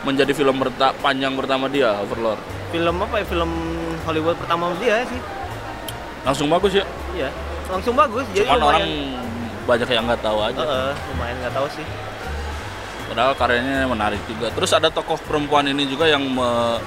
Menjadi 0.00 0.32
film 0.32 0.56
berta- 0.56 0.96
panjang 0.96 1.34
pertama 1.34 1.68
dia, 1.68 1.92
Overlord. 1.98 2.40
film 2.70 2.96
apa 2.98 3.18
ya 3.18 3.26
film 3.26 3.50
Hollywood 4.00 4.36
pertama 4.36 4.70
dia 4.78 5.02
sih 5.04 5.18
Langsung 6.22 6.46
bagus 6.46 6.72
ya. 6.72 6.84
iya 7.10 7.28
langsung 7.66 7.94
bagus 7.94 8.22
jadi 8.30 8.46
Cuman 8.46 8.62
orang 8.62 8.82
lumayan 8.82 8.92
banyak 9.62 9.88
yang 9.88 10.04
nggak 10.04 10.22
tahu 10.22 10.38
aja. 10.40 10.60
Heeh, 10.60 10.90
lumayan 11.10 11.36
nggak 11.38 11.54
tahu 11.54 11.66
sih 11.70 11.86
Padahal 13.06 13.34
karyanya 13.34 13.84
menarik 13.84 14.22
juga. 14.24 14.54
Terus 14.54 14.70
ada 14.70 14.86
tokoh 14.86 15.18
perempuan 15.18 15.66
ini 15.66 15.82
juga 15.84 16.06
yang 16.06 16.22
me, 16.22 16.78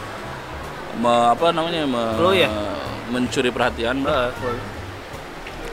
me- 0.96 1.27
apa 1.29 1.51
namanya 1.51 1.84
me- 1.84 2.15
Chloe 2.15 2.39
ya? 2.39 2.50
mencuri 3.05 3.51
perhatian. 3.51 4.08
Cool. 4.39 4.55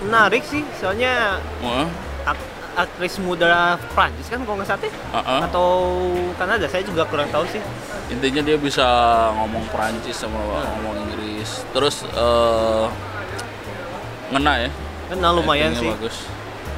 menarik 0.03 0.43
sih 0.43 0.67
soalnya 0.75 1.39
Heeh. 1.63 1.87
Ak- 2.81 2.89
aktris 2.89 3.21
muda 3.21 3.77
Prancis 3.93 4.27
kan 4.27 4.41
kalau 4.41 4.57
nggak 4.57 4.69
salah? 4.69 4.81
Heeh. 4.89 5.41
atau 5.45 5.69
Kanada 6.35 6.65
saya 6.65 6.81
juga 6.81 7.05
kurang 7.05 7.29
tahu 7.29 7.45
sih 7.47 7.61
Intinya 8.11 8.43
dia 8.43 8.59
bisa 8.59 8.83
ngomong 9.39 9.71
Perancis 9.71 10.19
sama 10.19 10.41
ngomong 10.43 10.99
Inggris. 11.07 11.63
Terus 11.71 12.03
eh, 12.03 12.87
ngena 14.31 14.67
ya. 14.67 14.71
kan 15.11 15.19
lumayan 15.35 15.75
sih 15.75 15.91
Bagus. 15.91 16.27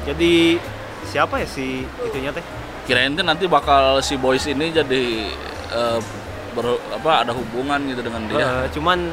jadi 0.03 0.57
siapa 1.05 1.37
ya 1.37 1.45
si 1.45 1.85
itunya 2.01 2.33
teh 2.33 2.41
Kirain 2.83 3.13
tuh 3.13 3.21
nanti 3.21 3.45
bakal 3.45 4.01
si 4.01 4.17
boys 4.17 4.43
ini 4.45 4.69
jadi 4.69 5.03
eh, 5.71 5.99
ber- 6.53 6.81
apa 6.91 7.25
ada 7.25 7.31
hubungan 7.33 7.81
gitu 7.87 8.01
dengan 8.05 8.27
dia. 8.29 8.37
Heeh, 8.37 8.63
cuman 8.75 9.09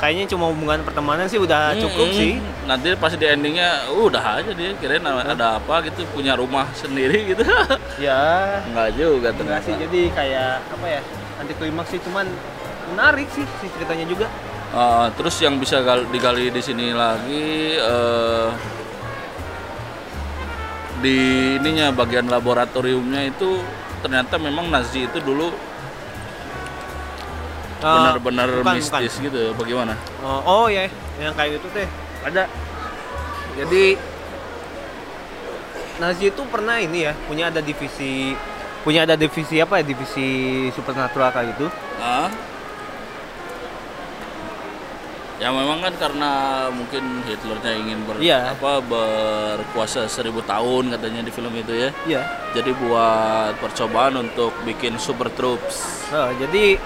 kayaknya 0.00 0.24
cuma 0.26 0.48
hubungan 0.48 0.80
pertemanan 0.80 1.28
sih 1.28 1.36
udah 1.36 1.76
cukup 1.76 2.08
Mm-mm. 2.08 2.16
sih 2.16 2.32
Nanti 2.64 2.94
pas 2.94 3.12
di 3.12 3.22
endingnya 3.22 3.84
uh, 3.86 4.00
udah 4.00 4.40
aja 4.40 4.50
dia 4.50 4.72
kirain 4.74 5.02
ada 5.02 5.58
apa 5.58 5.84
gitu 5.84 6.08
punya 6.08 6.32
rumah 6.32 6.64
sendiri 6.80 7.30
gitu. 7.30 7.44
ya 7.98 8.62
Enggak 8.64 8.88
juga 8.94 9.28
enggak 9.28 9.34
ternyata. 9.36 9.64
sih 9.66 9.74
jadi 9.76 10.00
kayak 10.10 10.52
apa 10.70 10.86
ya 10.88 11.00
anti 11.36 11.52
klimaks 11.52 11.90
sih 11.90 12.00
cuman 12.00 12.24
menarik 12.88 13.28
sih 13.28 13.44
si 13.60 13.66
ceritanya 13.70 14.06
juga 14.06 14.26
Eh, 14.70 15.06
terus 15.18 15.34
yang 15.36 15.58
bisa 15.58 15.82
gal- 15.82 16.06
digali 16.06 16.46
di 16.46 16.62
sini 16.62 16.94
lagi 16.94 17.74
eh, 17.74 18.48
di 21.00 21.16
ininya 21.56 21.90
bagian 21.90 22.28
laboratoriumnya 22.28 23.26
itu 23.26 23.58
ternyata 23.98 24.38
memang 24.38 24.70
Nazi 24.70 25.04
itu 25.04 25.18
dulu 25.18 25.50
benar-benar 27.80 28.48
bukan, 28.60 28.76
mistis 28.76 29.14
gitu. 29.18 29.56
Bagaimana? 29.56 29.96
Oh, 30.20 30.40
oh 30.44 30.66
ya, 30.68 30.86
yang 31.16 31.32
kayak 31.32 31.58
gitu 31.58 31.66
teh 31.72 31.88
ada. 32.24 32.44
Jadi 33.56 33.96
Nazi 36.00 36.32
itu 36.32 36.42
pernah 36.48 36.80
ini 36.80 37.04
ya, 37.04 37.12
punya 37.28 37.52
ada 37.52 37.60
divisi 37.60 38.32
punya 38.80 39.04
ada 39.04 39.12
divisi 39.16 39.60
apa 39.60 39.80
ya, 39.80 39.84
divisi 39.84 40.28
supernatural 40.72 41.28
kayak 41.28 41.46
gitu. 41.52 41.68
Hah? 42.00 42.32
Ya 45.40 45.48
memang 45.48 45.80
kan 45.80 45.96
karena 45.96 46.32
mungkin 46.68 47.24
Hitlernya 47.24 47.72
ingin 47.72 48.04
ber, 48.04 48.20
Iya. 48.20 48.52
apa 48.52 48.84
berkuasa 48.84 50.04
seribu 50.04 50.44
tahun 50.44 50.92
katanya 50.92 51.24
di 51.24 51.32
film 51.32 51.52
itu 51.56 51.72
ya. 51.72 51.88
Iya. 52.04 52.22
Jadi 52.52 52.76
buat 52.76 53.56
percobaan 53.56 54.20
untuk 54.20 54.52
bikin 54.68 55.00
super 55.00 55.32
troops. 55.32 56.04
Nah, 56.12 56.32
jadi 56.36 56.76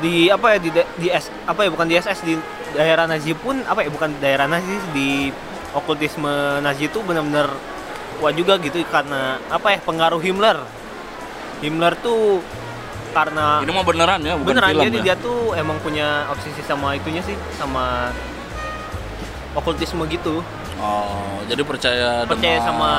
di 0.00 0.28
apa 0.28 0.56
ya 0.56 0.58
di 0.60 0.70
di 1.00 1.08
S, 1.08 1.32
apa 1.48 1.64
ya 1.64 1.70
bukan 1.72 1.86
di 1.88 1.96
SS 1.96 2.20
di 2.24 2.34
daerah 2.76 3.08
Nazi 3.08 3.32
pun 3.32 3.64
apa 3.64 3.80
ya 3.80 3.88
bukan 3.88 4.12
daerah 4.20 4.44
Nazi 4.44 4.76
di 4.92 5.32
okultisme 5.72 6.60
Nazi 6.60 6.88
itu 6.88 7.00
benar-benar 7.00 7.48
kuat 8.20 8.32
juga 8.36 8.56
gitu 8.60 8.80
karena 8.88 9.40
apa 9.48 9.76
ya 9.76 9.78
pengaruh 9.80 10.20
Himmler. 10.20 10.58
Himmler 11.64 11.96
tuh 12.04 12.44
karena 13.16 13.64
Ini 13.64 13.72
mah 13.72 13.84
beneran 13.88 14.20
ya, 14.20 14.36
bukan 14.36 14.52
beneran 14.52 14.70
film 14.76 14.84
jadi 14.92 14.98
ya. 15.00 15.04
dia 15.08 15.14
tuh 15.16 15.56
emang 15.56 15.80
punya 15.80 16.28
obsesi 16.28 16.60
sama 16.60 16.92
itunya 16.92 17.24
sih 17.24 17.32
sama 17.56 18.12
okultisme 19.56 20.04
gitu 20.12 20.44
Oh, 20.76 21.40
jadi 21.48 21.64
percaya, 21.64 22.28
percaya 22.28 22.60
dengan 22.60 22.68
sama 22.68 22.92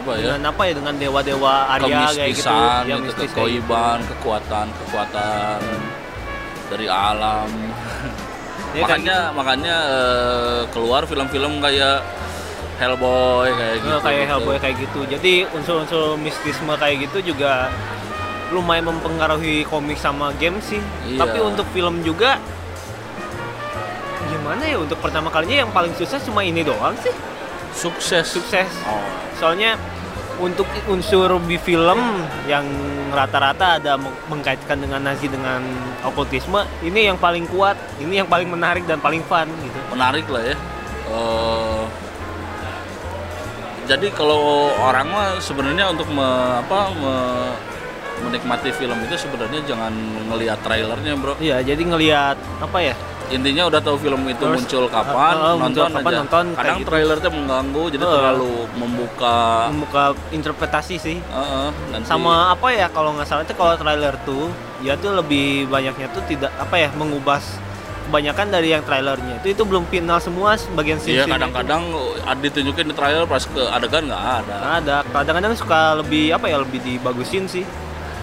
apa 0.00 0.10
ya? 0.16 0.32
dengan 0.32 0.42
apa 0.48 0.62
ya 0.64 0.72
dengan 0.80 0.94
dewa-dewa 0.96 1.54
Arya 1.76 2.08
kayak 2.16 2.32
gitu 2.32 2.48
ya 2.48 2.80
gitu, 2.88 3.04
mistis 3.04 3.28
gitu. 3.28 3.36
kekoiban, 3.36 4.00
kekuatan, 4.08 4.66
kekuatan 4.72 5.60
dari 6.68 6.86
alam. 6.86 7.48
Ya, 8.68 8.84
makanya 8.84 9.16
makanya 9.32 9.76
eh, 9.88 10.60
keluar 10.68 11.00
film-film 11.02 11.56
kayak 11.58 12.04
Hellboy 12.76 13.48
kayak 13.50 13.80
gitu. 13.80 13.88
gitu. 13.88 13.96
Eh, 13.96 14.02
kayak 14.04 14.18
gitu. 14.20 14.28
Hellboy 14.28 14.56
kayak 14.60 14.76
gitu 14.76 15.00
jadi 15.08 15.32
unsur-unsur 15.50 16.04
mistisme 16.14 16.76
kayak 16.76 17.08
gitu 17.08 17.32
juga 17.32 17.72
lumayan 18.52 18.84
mempengaruhi 18.86 19.64
komik 19.64 19.96
sama 19.96 20.36
game 20.36 20.60
sih 20.60 20.84
Iya. 21.06 21.16
tapi 21.16 21.40
untuk 21.40 21.64
film 21.72 22.04
juga 22.04 22.36
gimana 24.28 24.62
ya 24.62 24.76
untuk 24.76 25.00
pertama 25.00 25.28
kalinya 25.28 25.64
yang 25.64 25.72
paling 25.72 25.96
sukses 25.96 26.20
cuma 26.22 26.44
ini 26.44 26.60
doang 26.60 26.92
sih 27.00 27.12
Sukses. 27.72 28.28
sukses 28.28 28.68
Oh. 28.84 29.00
soalnya 29.34 29.80
untuk 30.38 30.66
unsur 30.86 31.34
di 31.46 31.58
film 31.58 31.98
yang 32.46 32.64
rata-rata 33.10 33.82
ada 33.82 33.98
meng- 33.98 34.14
mengkaitkan 34.30 34.78
dengan 34.78 35.02
Nazi 35.02 35.26
dengan 35.26 35.62
okultisme 36.06 36.62
ini 36.86 37.10
yang 37.10 37.18
paling 37.18 37.50
kuat 37.50 37.74
ini 37.98 38.22
yang 38.22 38.28
paling 38.30 38.46
menarik 38.46 38.86
dan 38.86 39.02
paling 39.02 39.22
fun 39.26 39.50
gitu. 39.50 39.78
Menarik 39.90 40.26
lah 40.30 40.42
ya. 40.42 40.56
Eh, 41.08 41.82
jadi 43.88 44.12
kalau 44.12 44.70
orang 44.78 45.08
mah 45.08 45.28
sebenarnya 45.40 45.90
untuk 45.90 46.06
me- 46.12 46.60
apa 46.60 46.92
me- 46.94 47.56
menikmati 48.18 48.74
film 48.74 48.98
itu 49.06 49.14
sebenarnya 49.14 49.62
jangan 49.66 49.94
ngelihat 50.30 50.58
trailernya 50.62 51.14
bro. 51.18 51.34
Iya 51.38 51.62
jadi 51.62 51.82
ngelihat 51.82 52.36
apa 52.62 52.78
ya 52.82 52.94
intinya 53.28 53.62
udah 53.68 53.80
tahu 53.84 53.96
film 54.00 54.20
itu 54.24 54.40
Terus, 54.40 54.58
muncul 54.64 54.84
kapan 54.88 55.34
uh, 55.36 55.44
uh, 55.44 55.54
muncul 55.60 55.84
nonton 55.84 55.90
kapan, 55.92 56.10
aja. 56.10 56.18
nonton, 56.24 56.44
kadang 56.56 56.78
gitu. 56.80 56.88
trailernya 56.88 57.30
mengganggu 57.30 57.82
jadi 57.92 58.04
Uh. 58.08 58.14
terlalu 58.16 58.54
membuka 58.80 59.36
membuka 59.68 60.04
interpretasi 60.32 60.94
sih. 60.96 61.16
Uh, 61.28 61.40
uh, 61.40 61.68
nanti 61.92 62.06
sama 62.08 62.52
apa 62.54 62.68
ya 62.72 62.86
kalau 62.88 63.12
nggak 63.12 63.28
salah 63.28 63.44
itu 63.44 63.52
kalau 63.52 63.76
trailer 63.76 64.14
tuh 64.24 64.48
ya 64.80 64.96
tuh 64.96 65.12
lebih 65.12 65.68
banyaknya 65.68 66.08
tuh 66.14 66.24
tidak 66.24 66.48
apa 66.56 66.74
ya 66.80 66.88
mengubah 66.96 67.42
kebanyakan 68.08 68.46
dari 68.48 68.72
yang 68.72 68.80
trailernya. 68.88 69.44
Itu 69.44 69.52
itu 69.52 69.62
belum 69.68 69.84
final 69.92 70.16
semua 70.24 70.56
bagian 70.72 70.96
Iya 71.04 71.28
scene 71.28 71.28
kadang-kadang 71.28 71.92
uh, 71.92 72.36
ditunjukin 72.40 72.88
di 72.88 72.94
trailer 72.96 73.28
pas 73.28 73.44
ke 73.44 73.62
adegan 73.68 74.08
nggak 74.08 74.24
ada. 74.40 74.56
Ada. 74.80 74.96
Kadang-kadang 75.12 75.52
suka 75.52 76.00
lebih 76.00 76.32
apa 76.32 76.48
ya 76.48 76.64
lebih 76.64 76.80
dibagusin 76.80 77.44
sih 77.44 77.68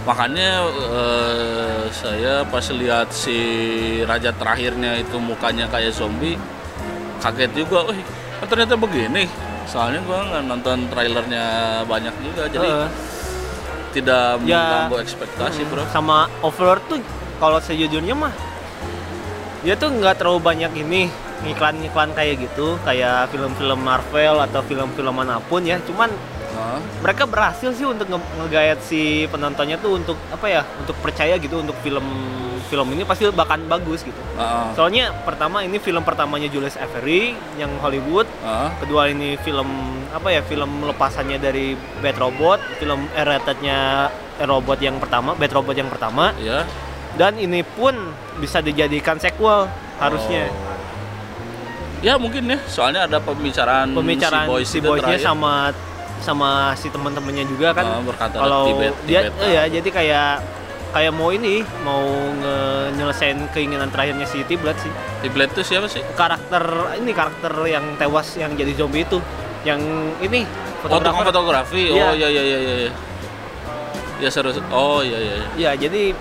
makanya 0.06 0.64
eh, 0.70 1.84
saya 1.90 2.46
pas 2.46 2.62
lihat 2.70 3.10
si 3.10 3.38
raja 4.06 4.30
terakhirnya 4.32 5.02
itu 5.02 5.18
mukanya 5.18 5.66
kayak 5.68 5.92
zombie 5.92 6.38
kaget 7.18 7.52
juga, 7.58 7.90
wih 7.90 8.02
oh, 8.38 8.46
ternyata 8.46 8.78
begini. 8.78 9.26
Soalnya 9.66 9.98
gua 10.06 10.22
nggak 10.30 10.44
nonton 10.46 10.78
trailernya 10.94 11.46
banyak 11.90 12.14
juga, 12.22 12.46
jadi 12.46 12.70
Heeh. 12.70 12.90
tidak 13.98 14.38
Ya. 14.46 14.62
mengganggu 14.62 14.98
ekspektasi 15.02 15.66
bro. 15.66 15.82
sama 15.90 16.30
Overlord 16.46 16.86
tuh 16.86 17.02
kalau 17.42 17.58
sejujurnya 17.58 18.14
mah 18.14 18.30
dia 19.66 19.74
tuh 19.74 19.90
nggak 19.90 20.22
terlalu 20.22 20.40
banyak 20.44 20.72
ini 20.78 21.10
iklan-iklan 21.50 22.14
kayak 22.14 22.46
gitu 22.46 22.78
kayak 22.86 23.34
film-film 23.34 23.82
Marvel 23.82 24.38
atau 24.38 24.62
film-film 24.62 25.14
mana 25.16 25.42
pun 25.42 25.66
ya 25.66 25.82
cuman 25.82 26.14
Mereka 27.02 27.24
berhasil 27.26 27.70
sih 27.72 27.86
untuk 27.86 28.08
nge- 28.08 28.32
ngegayat 28.40 28.80
si 28.82 29.26
penontonnya 29.28 29.78
tuh 29.78 29.98
untuk 29.98 30.18
apa 30.30 30.46
ya 30.46 30.62
untuk 30.78 30.96
percaya 31.00 31.38
gitu 31.38 31.62
untuk 31.62 31.76
film 31.80 32.04
film 32.66 32.88
ini 32.98 33.06
pasti 33.06 33.30
bahkan 33.30 33.62
bagus 33.70 34.02
gitu. 34.02 34.18
Ah, 34.36 34.74
soalnya 34.74 35.14
pertama 35.22 35.62
ini 35.62 35.78
film 35.78 36.02
pertamanya 36.02 36.50
Julius 36.50 36.74
Avery 36.76 37.38
yang 37.56 37.70
Hollywood. 37.78 38.26
Ah, 38.42 38.74
kedua 38.82 39.06
ini 39.08 39.38
film 39.38 39.70
apa 40.10 40.32
ya 40.32 40.42
film 40.42 40.82
lepasannya 40.82 41.38
dari 41.38 41.76
Bad 42.02 42.18
Robot 42.18 42.58
film 42.82 43.06
eratednya 43.14 44.08
robot 44.42 44.80
yang 44.80 44.96
pertama 44.98 45.36
Bad 45.36 45.52
Robot 45.54 45.76
yang 45.76 45.88
pertama. 45.88 46.34
Ya. 46.42 46.66
dan 47.16 47.40
ini 47.40 47.64
pun 47.64 47.96
bisa 48.44 48.60
dijadikan 48.60 49.16
sequel 49.16 49.72
harusnya. 50.04 50.52
Oh. 50.52 50.76
Ya 52.04 52.20
mungkin 52.20 52.44
ya, 52.46 52.60
soalnya 52.68 53.08
ada 53.08 53.24
pembicaraan, 53.24 53.96
pembicaraan 53.96 54.46
si 54.46 54.52
boys 54.52 54.68
si 54.68 54.78
terakhir. 54.84 55.24
sama 55.24 55.72
sama 56.26 56.74
si 56.74 56.90
teman-temannya 56.90 57.46
juga 57.46 57.78
kan 57.78 58.02
berkata 58.02 58.42
kalau 58.42 58.66
Tibet, 58.66 58.94
dia 59.06 59.30
Tibet, 59.30 59.46
ya 59.46 59.64
jadi 59.70 59.90
kayak 59.94 60.30
kayak 60.90 61.12
mau 61.14 61.30
ini 61.30 61.62
mau 61.84 62.02
nyelesain 62.92 63.38
keinginan 63.54 63.94
terakhirnya 63.94 64.26
si 64.26 64.42
Tiblet 64.44 64.74
sih 64.82 64.90
Tibet 65.22 65.54
itu 65.54 65.62
siapa 65.62 65.86
sih? 65.86 66.02
karakter 66.18 66.64
ini 66.98 67.12
karakter 67.14 67.54
yang 67.68 67.94
tewas 67.96 68.34
yang 68.34 68.58
jadi 68.58 68.74
zombie 68.74 69.06
itu 69.06 69.22
yang 69.62 69.78
ini 70.20 70.44
Oh, 70.86 71.02
fotografer 71.02 71.26
fotografi. 71.34 71.82
Iya. 71.90 72.06
Oh 72.06 72.14
iya 72.14 72.30
iya 72.30 72.44
iya 72.46 72.60
iya. 72.62 72.92
Ya 74.22 74.30
seru. 74.30 74.54
Oh 74.70 75.02
iya 75.02 75.18
iya. 75.18 75.34
iya. 75.34 75.48
ya 75.58 75.72
jadi 75.74 76.14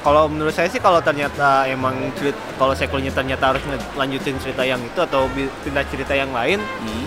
kalau 0.00 0.24
menurut 0.24 0.56
saya 0.56 0.68
sih 0.68 0.80
kalau 0.80 1.04
ternyata 1.04 1.68
emang 1.68 1.92
cerit 2.16 2.32
kalau 2.56 2.72
sequelnya 2.72 3.12
ternyata 3.12 3.52
harus 3.52 3.60
lanjutin 3.92 4.40
cerita 4.40 4.64
yang 4.64 4.80
itu 4.80 4.96
atau 4.96 5.28
pindah 5.64 5.84
cerita 5.88 6.12
yang 6.12 6.32
lain 6.32 6.60
Hmm. 6.60 7.04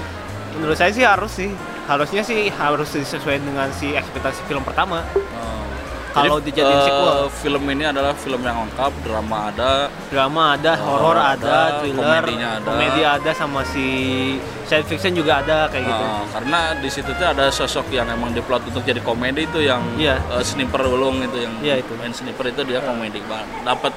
menurut 0.54 0.74
saya 0.74 0.90
sih 0.90 1.02
harus 1.02 1.34
sih 1.34 1.50
harusnya 1.88 2.22
sih 2.22 2.52
harus 2.52 2.90
disesuaikan 2.92 3.44
dengan 3.44 3.68
si 3.72 3.92
ekspektasi 3.92 4.44
film 4.46 4.62
pertama 4.62 5.02
Oh. 5.34 5.56
Kalau 6.18 6.42
Jadi, 6.42 6.50
dijadiin 6.50 6.74
eh, 6.74 6.82
sequel. 6.82 7.18
film 7.30 7.64
ini 7.70 7.84
adalah 7.86 8.10
film 8.12 8.42
yang 8.42 8.58
lengkap, 8.58 8.90
drama 9.06 9.54
ada, 9.54 9.86
drama 10.10 10.58
ada 10.58 10.74
Horor 10.74 11.14
ada, 11.14 11.30
ada, 11.38 11.58
thriller 11.78 12.02
komedinya 12.02 12.50
ada. 12.58 12.66
komedi 12.66 13.02
ada 13.06 13.32
sama 13.32 13.62
si 13.62 13.86
science 14.66 14.90
fiction 14.90 15.14
juga 15.14 15.46
ada 15.46 15.70
kayak 15.70 15.86
gitu 15.86 16.02
Nah, 16.02 16.26
karena 16.34 16.60
di 16.74 16.90
situ 16.90 17.14
tuh 17.14 17.22
ada 17.22 17.54
sosok 17.54 17.94
yang 17.94 18.10
emang 18.10 18.34
diplot 18.34 18.66
untuk 18.66 18.82
jadi 18.82 18.98
komedi 19.00 19.46
itu 19.46 19.62
yang 19.62 19.86
Iya. 19.94 20.18
eh, 20.18 20.42
sniper 20.42 20.90
ulung 20.90 21.22
itu 21.22 21.38
yang 21.38 21.54
Iya, 21.62 21.86
itu. 21.86 21.94
main 21.94 22.10
sniper 22.10 22.50
itu 22.50 22.66
dia 22.66 22.82
komedi 22.82 23.22
banget. 23.22 23.62
Dapat 23.62 23.94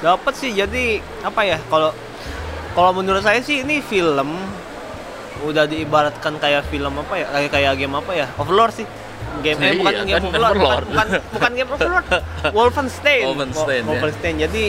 dapat 0.00 0.32
sih 0.34 0.50
jadi 0.50 0.98
apa 1.22 1.40
ya 1.44 1.62
kalau 1.70 1.94
kalau 2.72 2.90
menurut 2.90 3.22
saya 3.22 3.38
sih 3.38 3.62
ini 3.62 3.78
film 3.78 4.26
udah 5.42 5.64
diibaratkan 5.64 6.36
kayak 6.36 6.62
film 6.64 6.94
apa 6.96 7.14
ya 7.14 7.26
kayak 7.28 7.50
kayak 7.50 7.72
game 7.76 7.94
apa 7.94 8.12
ya 8.14 8.26
Overlord 8.34 8.74
sih 8.74 8.86
game 9.40 9.58
eh 9.58 9.66
Iya, 9.66 9.78
bukan 9.78 9.92
kan, 9.92 10.06
game 10.06 10.24
Overlord 10.26 10.52
bukan, 10.52 10.60
Overlord. 10.60 10.86
bukan, 10.86 11.06
bukan 11.30 11.50
game 11.52 11.70
Overlord 11.70 12.06
Wolfenstein 12.56 13.24
Wolfenstein, 13.26 13.82
Wo- 13.82 13.86
ya. 13.86 13.90
Wolfenstein 13.90 14.34
jadi 14.40 14.64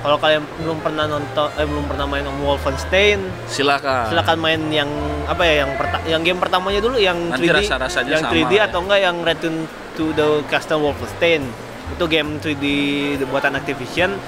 kalau 0.00 0.18
kalian 0.18 0.44
belum 0.58 0.78
pernah 0.78 1.04
nonton 1.06 1.48
eh 1.50 1.64
belum 1.64 1.84
pernah 1.86 2.04
main 2.04 2.26
Wolfenstein 2.38 3.18
silakan. 3.46 4.04
silakan 4.06 4.36
main 4.36 4.60
yang 4.68 4.90
apa 5.24 5.42
ya 5.42 5.64
yang 5.64 5.70
perta- 5.74 6.04
yang 6.04 6.20
game 6.20 6.36
pertamanya 6.36 6.78
dulu 6.78 6.96
yang 6.96 7.16
Nanti 7.24 7.44
3D 7.44 7.56
rasa-rasanya 7.62 8.10
yang 8.10 8.22
sama 8.22 8.32
3D 8.34 8.52
ya. 8.52 8.62
atau 8.66 8.78
enggak 8.80 9.00
yang 9.00 9.16
Return 9.18 9.56
to 9.94 10.12
the 10.12 10.28
Castle 10.46 10.78
Wolfenstein 10.78 11.48
itu 11.86 12.04
game 12.06 12.36
3D 12.36 12.64
buatan 13.24 13.54
Activision 13.54 14.20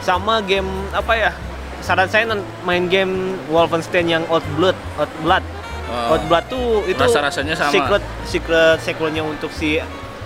sama 0.00 0.38
game 0.40 0.66
apa 0.92 1.12
ya 1.12 1.30
saran 1.84 2.08
saya 2.08 2.24
main 2.62 2.88
game 2.88 3.12
Wolfenstein 3.46 4.08
yang 4.08 4.24
Old 4.26 4.44
Blood 4.54 4.76
Old 4.96 5.12
Blood 5.20 5.44
Oh. 5.84 6.16
Old 6.16 6.24
Blood 6.26 6.48
tuh 6.48 6.80
itu 6.84 6.96
Rasa-rasanya 6.96 7.52
sama. 7.54 7.68
secret 7.70 8.00
secret 8.24 8.80
sequelnya 8.80 9.20
untuk 9.20 9.52
si 9.52 9.76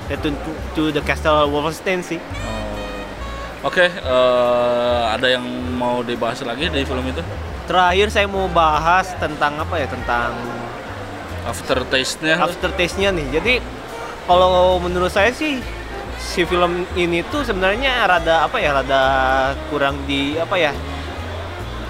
Return 0.07 0.39
to, 0.39 0.51
to 0.73 0.83
the 0.89 1.03
Castle 1.03 1.51
Wolfenstein 1.51 1.99
sih 2.01 2.23
Oh. 2.23 3.67
Oke, 3.67 3.91
eh, 3.91 5.03
ada 5.05 5.27
yang 5.27 5.43
mau 5.75 5.99
dibahas 6.01 6.39
lagi 6.41 6.71
di 6.71 6.87
film 6.87 7.03
itu? 7.05 7.21
terakhir 7.67 8.09
saya 8.09 8.25
mau 8.25 8.47
bahas 8.47 9.13
tentang 9.19 9.59
apa 9.59 9.77
ya 9.77 9.85
tentang 9.85 10.31
Aftertaste-nya. 11.43 12.39
aftertaste-nya 12.39 13.11
nih. 13.11 13.27
Jadi 13.31 13.55
kalau 14.25 14.77
menurut 14.79 15.09
saya 15.09 15.33
sih 15.33 15.61
si 16.17 16.45
film 16.45 16.85
ini 16.95 17.25
tuh 17.25 17.41
sebenarnya 17.43 18.05
rada 18.05 18.45
apa 18.45 18.57
ya, 18.57 18.73
rada 18.75 19.03
kurang 19.69 19.97
di 20.05 20.37
apa 20.37 20.55
ya 20.55 20.73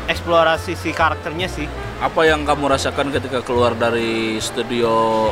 eksplorasi 0.08 0.72
si 0.74 0.90
karakternya 0.90 1.46
sih. 1.46 1.68
apa 1.98 2.22
yang 2.22 2.46
kamu 2.46 2.70
rasakan 2.70 3.10
ketika 3.10 3.42
keluar 3.42 3.74
dari 3.74 4.38
studio 4.38 5.28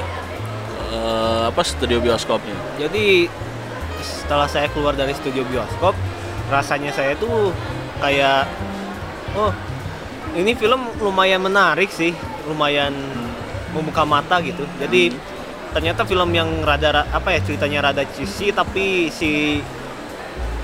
eh, 0.93 1.43
apa 1.49 1.63
studio 1.63 2.03
bioskopnya? 2.03 2.55
Jadi 2.77 3.31
setelah 4.03 4.51
saya 4.51 4.67
keluar 4.75 4.99
dari 4.99 5.15
studio 5.15 5.47
bioskop, 5.47 5.95
rasanya 6.51 6.91
saya 6.91 7.15
tuh 7.17 7.55
kayak 8.03 8.51
oh 9.39 9.55
ini 10.35 10.53
film 10.59 10.91
lumayan 10.99 11.41
menarik 11.41 11.89
sih, 11.89 12.11
lumayan 12.51 12.93
membuka 13.71 14.03
mata 14.03 14.43
gitu. 14.43 14.67
Jadi 14.83 15.15
ternyata 15.71 16.03
film 16.09 16.33
yang 16.33 16.49
rada 16.65 16.89
ra- 16.91 17.09
apa 17.13 17.37
ya 17.37 17.41
ceritanya 17.45 17.93
rada 17.93 18.03
cheesy 18.17 18.49
tapi 18.51 19.13
si 19.13 19.61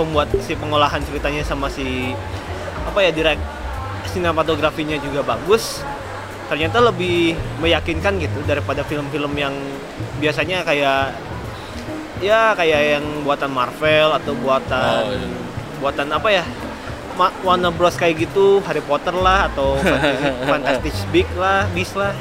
pembuat 0.01 0.33
si 0.41 0.57
pengolahan 0.57 1.05
ceritanya 1.05 1.45
sama 1.45 1.69
si 1.69 2.17
apa 2.89 2.99
ya 3.05 3.13
direct 3.13 3.39
sinematografinya 4.13 4.97
juga 4.97 5.25
bagus. 5.27 5.81
Ternyata 6.47 6.85
lebih 6.85 7.33
meyakinkan 7.59 8.21
gitu 8.21 8.45
daripada 8.45 8.85
film-film 8.85 9.33
yang 9.35 9.57
biasanya 10.19 10.61
kayak 10.63 11.17
ya 12.21 12.53
kayak 12.53 12.81
yang 12.95 13.05
buatan 13.23 13.51
Marvel 13.51 14.13
atau 14.13 14.33
buatan 14.37 15.01
Oh, 15.01 15.11
iya. 15.11 15.29
buatan 15.81 16.07
apa 16.09 16.29
ya 16.31 16.45
Ma- 17.13 17.35
Warner 17.43 17.69
Bros. 17.71 17.93
kayak 17.93 18.21
gitu 18.21 18.63
Harry 18.63 18.81
Potter 18.81 19.13
lah 19.13 19.49
atau 19.49 19.75
Fantastic, 20.51 20.93
Beak 21.09 21.29
lah 21.35 21.67
Beast 21.73 21.93
lah. 21.93 22.13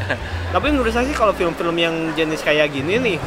Tapi 0.54 0.66
menurut 0.68 0.92
saya 0.92 1.04
sih 1.04 1.12
kalau 1.12 1.32
film-film 1.32 1.74
yang 1.74 1.94
jenis 2.14 2.40
kayak 2.40 2.70
gini 2.70 2.96
nih 2.96 3.18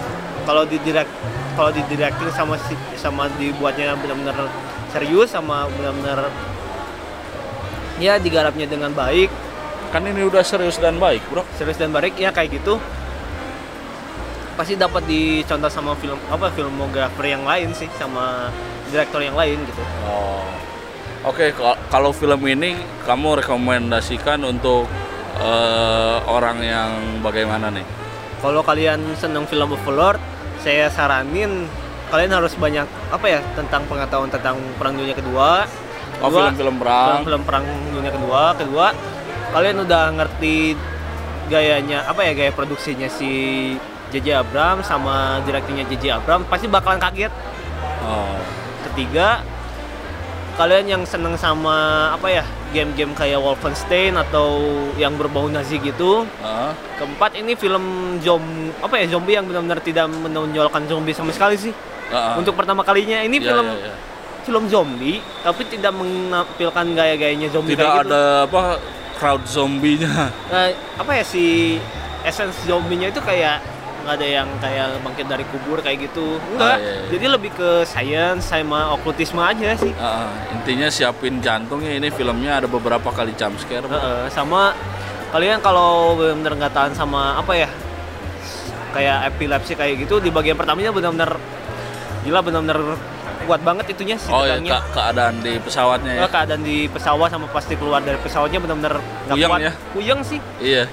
kalau 0.43 0.63
di 0.63 0.77
direct 0.79 1.09
kalau 1.53 1.69
di 1.69 1.81
directing 1.85 2.29
sama 2.29 2.55
si, 2.61 2.73
sama 2.93 3.27
dibuatnya 3.35 3.93
benar-benar 3.95 4.47
serius 4.89 5.29
sama 5.29 5.65
benar-benar 5.71 6.29
ya 8.03 8.19
digarapnya 8.19 8.67
dengan 8.67 8.91
baik 8.91 9.31
Kan 9.93 10.03
ini 10.03 10.25
udah 10.25 10.41
serius 10.41 10.81
dan 10.81 10.97
baik, 10.97 11.21
bro. 11.29 11.45
serius 11.53 11.77
dan 11.77 11.93
baik 11.93 12.17
ya 12.17 12.33
kayak 12.33 12.59
gitu 12.59 12.81
pasti 14.53 14.77
dapat 14.77 15.01
dicontoh 15.05 15.65
sama 15.65 15.97
film 15.97 16.17
apa 16.29 16.53
filmografer 16.53 17.25
yang 17.25 17.41
lain 17.41 17.73
sih 17.73 17.89
sama 17.97 18.53
direktur 18.89 19.21
yang 19.21 19.33
lain 19.33 19.57
gitu 19.65 19.81
Oh. 20.05 20.45
Oke, 21.23 21.55
kal- 21.55 21.79
kalau 21.87 22.11
film 22.11 22.43
ini 22.43 22.75
kamu 23.07 23.41
rekomendasikan 23.41 24.43
untuk 24.43 24.85
eh, 25.39 26.17
orang 26.27 26.59
yang 26.59 26.89
bagaimana 27.23 27.71
nih? 27.71 27.81
Kalau 28.43 28.59
kalian 28.59 28.99
seneng 29.15 29.47
film 29.47 29.71
Overlord, 29.71 30.19
saya 30.59 30.91
saranin 30.91 31.63
kalian 32.11 32.29
harus 32.29 32.53
banyak 32.59 32.83
apa 33.07 33.25
ya 33.25 33.39
tentang 33.55 33.87
pengetahuan 33.87 34.27
tentang 34.27 34.59
Perang 34.75 34.99
Dunia 34.99 35.15
Kedua. 35.15 35.63
Oh, 36.21 36.29
Kedua, 36.29 36.51
film-film 36.51 36.75
perang. 36.77 37.07
Film-film 37.21 37.41
Perang 37.47 37.65
Dunia 37.93 38.11
Kedua. 38.13 38.41
Kedua, 38.55 38.87
kalian 39.53 39.77
udah 39.85 40.03
ngerti 40.17 40.55
gayanya 41.51 42.07
apa 42.07 42.23
ya 42.23 42.31
gaya 42.33 42.51
produksinya 42.55 43.11
si 43.11 43.29
JJ 44.15 44.45
Abrams 44.45 44.87
sama 44.87 45.41
direkturnya 45.43 45.83
JJ 45.89 46.21
Abrams 46.21 46.45
pasti 46.47 46.69
bakalan 46.69 47.01
kaget. 47.01 47.33
Oh. 48.05 48.37
Ketiga, 48.89 49.41
kalian 50.53 50.85
yang 50.85 51.03
seneng 51.03 51.33
sama 51.33 52.09
apa 52.13 52.29
ya 52.29 52.43
game-game 52.73 53.13
kayak 53.17 53.41
Wolfenstein 53.41 54.13
atau 54.17 54.61
yang 54.97 55.17
berbau 55.17 55.49
Nazi 55.49 55.81
gitu. 55.81 56.25
Ah. 56.41 56.73
Keempat 56.97 57.37
ini 57.37 57.57
film 57.57 58.17
zombie 58.21 58.69
apa 58.81 58.95
ya 59.01 59.05
zombie 59.09 59.33
yang 59.37 59.45
benar-benar 59.49 59.81
tidak 59.81 60.09
menonjolkan 60.09 60.85
zombie 60.85 61.13
sama 61.13 61.33
sekali 61.33 61.57
sih. 61.57 61.73
Ah, 62.13 62.33
ah. 62.33 62.33
Untuk 62.37 62.53
pertama 62.53 62.85
kalinya 62.85 63.21
ini 63.25 63.41
Ya, 63.41 63.49
film 63.53 63.65
ya, 63.65 63.89
ya. 63.89 63.93
Film 64.43 64.67
zombie 64.67 65.19
tapi 65.41 65.63
tidak 65.65 65.91
menampilkan 65.91 66.85
gaya-gayanya 66.91 67.47
zombie 67.49 67.73
Tidak 67.73 67.81
kayak 67.81 68.03
gitu. 68.03 68.11
ada 68.11 68.21
apa 68.45 68.61
crowd 69.13 69.43
zombinya. 69.45 70.27
Nah, 70.47 70.67
apa 70.95 71.11
ya 71.13 71.23
si 71.23 71.77
essence 72.21 72.55
zombinya 72.63 73.07
itu 73.07 73.19
kayak 73.19 73.63
nggak 74.03 74.19
ada 74.19 74.27
yang 74.27 74.47
kayak 74.59 74.99
bangkit 74.99 75.25
dari 75.25 75.45
kubur 75.47 75.79
kayak 75.79 75.95
gitu 76.03 76.35
enggak 76.51 76.75
Ah, 76.75 76.75
iya, 76.75 76.91
iya. 76.91 77.07
jadi 77.07 77.25
lebih 77.31 77.55
ke 77.55 77.69
science 77.83 78.43
sama 78.43 78.91
okultisme 78.91 79.39
aja 79.39 79.79
sih 79.79 79.95
ah. 79.95 80.27
intinya 80.51 80.91
siapin 80.91 81.39
jantungnya 81.39 81.95
ini 81.95 82.11
filmnya 82.11 82.59
ada 82.59 82.67
beberapa 82.67 83.07
kali 83.09 83.31
jump 83.33 83.55
scare. 83.55 83.87
Heeh, 83.87 84.27
sama 84.27 84.75
kalian 85.31 85.63
kalau 85.63 86.19
benar-benar 86.19 86.53
nggak 86.59 86.73
tahan 86.73 86.93
sama 86.93 87.39
apa 87.39 87.55
ya 87.55 87.69
kayak 88.91 89.31
epilepsi 89.31 89.73
kayak 89.73 89.95
gitu 89.97 90.19
di 90.19 90.29
bagian 90.29 90.53
pertamanya 90.53 90.91
benar-benar 90.91 91.39
gila 92.21 92.39
benar-benar 92.39 92.79
kuat 93.43 93.61
banget 93.61 93.85
itunya 93.89 94.15
si 94.15 94.27
Oh 94.27 94.41
ya 94.41 94.55
tegangnya. 94.55 94.71
ke- 94.77 94.89
keadaan 94.91 95.35
di 95.39 95.53
pesawatnya 95.57 96.11
ya. 96.11 96.21
Nah, 96.21 96.29
keadaan 96.29 96.61
di 96.61 96.77
pesawat 96.85 97.29
sama 97.29 97.47
pasti 97.47 97.73
keluar 97.73 97.99
dari 97.99 98.17
pesawatnya 98.17 98.59
benar-benar 98.59 98.93
nggak 99.25 99.37
kuat 99.41 99.59
ya? 99.61 99.71
puyeng 99.91 100.21
sih 100.21 100.39
Iya. 100.57 100.85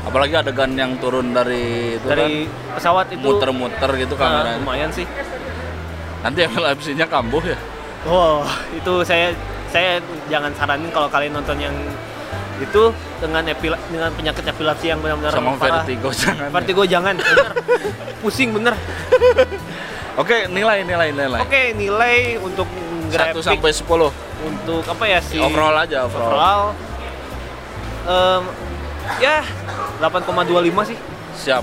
Apalagi 0.00 0.32
adegan 0.34 0.72
yang 0.72 0.96
turun 0.96 1.30
dari 1.30 1.94
itu 1.94 2.06
dari 2.06 2.48
pesawat 2.72 3.04
kan 3.06 3.14
itu 3.14 3.26
muter-muter 3.26 3.90
gitu 3.96 4.14
nah, 4.14 4.20
kameranya. 4.22 4.58
lumayan 4.58 4.90
sih 4.90 5.04
Nanti 6.20 6.40
epilepsinya 6.42 7.06
kambuh 7.06 7.42
ya. 7.42 7.58
wow 8.02 8.40
itu 8.70 8.92
saya 9.02 9.32
saya 9.66 10.00
jangan 10.26 10.52
saranin 10.52 10.88
kalau 10.88 11.06
kalian 11.06 11.32
nonton 11.32 11.56
yang 11.56 11.76
itu 12.58 12.92
dengan 13.16 13.40
epil 13.42 13.72
dengan 13.86 14.08
penyakit 14.10 14.44
epilepsi 14.46 14.86
yang 14.86 15.00
benar-benar 15.00 15.32
Sama 15.32 15.52
parah. 15.54 15.80
vertigo 15.80 16.08
jangan. 16.18 16.36
ya. 16.38 16.50
vertigo 16.50 16.82
jangan 16.84 17.14
bener 17.16 17.48
pusing 18.18 18.50
bener 18.50 18.74
Oke, 20.18 20.50
nilai 20.50 20.82
nilai 20.82 21.14
nilai. 21.14 21.40
Oke, 21.42 21.62
nilai 21.76 22.40
untuk 22.42 22.66
1 22.66 23.14
grafik 23.14 23.42
sampai 23.42 23.70
10. 23.70 24.10
untuk 24.40 24.82
apa 24.88 25.04
ya 25.06 25.20
sih? 25.22 25.38
Overall 25.38 25.76
aja 25.78 26.06
overall. 26.08 26.30
Overall, 26.30 26.62
em, 28.08 28.42
ya 29.20 29.44
8,25 30.00 30.82
sih. 30.86 30.98
Siap. 31.36 31.62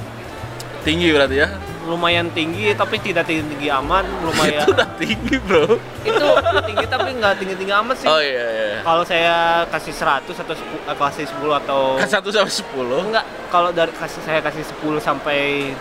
Tinggi 0.86 1.12
berarti 1.12 1.36
ya. 1.44 1.50
Lumayan 1.88 2.28
tinggi 2.36 2.76
tapi 2.76 3.00
tidak 3.00 3.32
tinggi 3.32 3.72
amat, 3.72 4.04
lumayan. 4.20 4.68
Itu 4.68 4.76
udah 4.76 4.90
tinggi, 5.00 5.36
Bro. 5.40 5.80
itu 6.04 6.26
tinggi 6.68 6.86
tapi 6.88 7.10
nggak 7.16 7.34
tinggi-tinggi 7.40 7.74
amat 7.80 7.96
sih. 8.04 8.08
Oh 8.12 8.20
iya 8.20 8.44
iya. 8.44 8.80
Kalau 8.84 9.04
saya 9.08 9.64
kasih 9.72 9.96
100 9.96 10.36
atau 10.36 10.52
10, 10.52 10.84
eh, 10.84 10.96
kasih 11.00 11.26
10 11.32 11.56
atau 11.56 11.96
Kan 11.96 12.08
1 12.12 12.28
sampai 12.28 12.52
10. 12.52 13.00
enggak, 13.08 13.24
kalau 13.48 13.72
dari 13.72 13.92
kasih 13.96 14.20
saya 14.28 14.40
kasih 14.44 14.68
10 14.68 15.00
sampai 15.00 15.72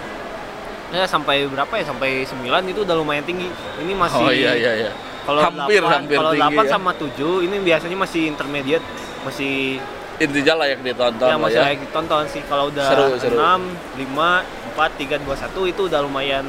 ya 0.95 1.05
sampai 1.07 1.47
berapa 1.51 1.73
ya? 1.75 1.85
Sampai 1.87 2.23
9 2.23 2.43
itu 2.71 2.81
udah 2.87 2.95
lumayan 2.99 3.25
tinggi. 3.27 3.49
Ini 3.83 3.93
masih 3.95 4.23
Oh 4.23 4.33
iya 4.33 4.53
iya 4.55 4.73
iya. 4.87 4.91
Kalau 5.27 5.43
hampir 5.43 5.83
8, 5.83 5.91
hampir 5.91 6.17
kalau 6.23 6.33
tinggi 6.35 6.57
8 6.57 6.67
ya. 6.67 6.71
sama 6.71 6.91
7 6.95 7.47
ini 7.47 7.57
biasanya 7.59 7.97
masih 7.99 8.23
intermediate, 8.31 8.87
masih 9.27 9.83
Intinya 10.17 10.65
layak 10.65 10.81
ditonton 10.81 11.29
ya 11.29 11.37
masih 11.37 11.61
ya. 11.61 11.65
layak 11.69 11.81
ditonton 11.85 12.25
sih. 12.31 12.43
Kalau 12.49 12.73
udah 12.73 12.89
Seru, 12.89 13.07
seru. 13.21 13.37
6, 13.37 14.01
5, 14.01 14.43
4, 14.73 15.21
3, 15.21 15.21
2, 15.21 15.69
1 15.69 15.73
itu 15.77 15.83
udah 15.93 16.01
lumayan 16.01 16.45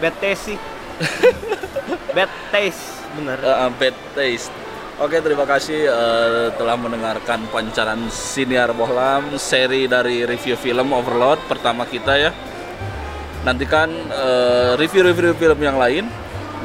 bad 0.00 0.14
taste 0.22 0.54
sih. 0.54 0.58
bad 2.16 2.30
taste, 2.48 3.02
bener. 3.18 3.36
Uh, 3.44 3.68
bad 3.76 3.96
taste. 4.16 4.54
Oke, 4.94 5.18
terima 5.18 5.42
kasih 5.42 5.90
eh, 5.90 6.54
telah 6.54 6.78
mendengarkan 6.78 7.50
pancaran 7.50 7.98
siniar 8.14 8.70
bohlam 8.70 9.34
seri 9.42 9.90
dari 9.90 10.22
review 10.22 10.54
film 10.54 10.94
Overload 10.94 11.42
pertama 11.50 11.82
kita 11.82 12.14
ya. 12.14 12.30
Nantikan 13.44 13.88
eh, 14.08 14.72
review-review 14.74 15.36
film 15.36 15.58
yang 15.60 15.76
lain 15.76 16.04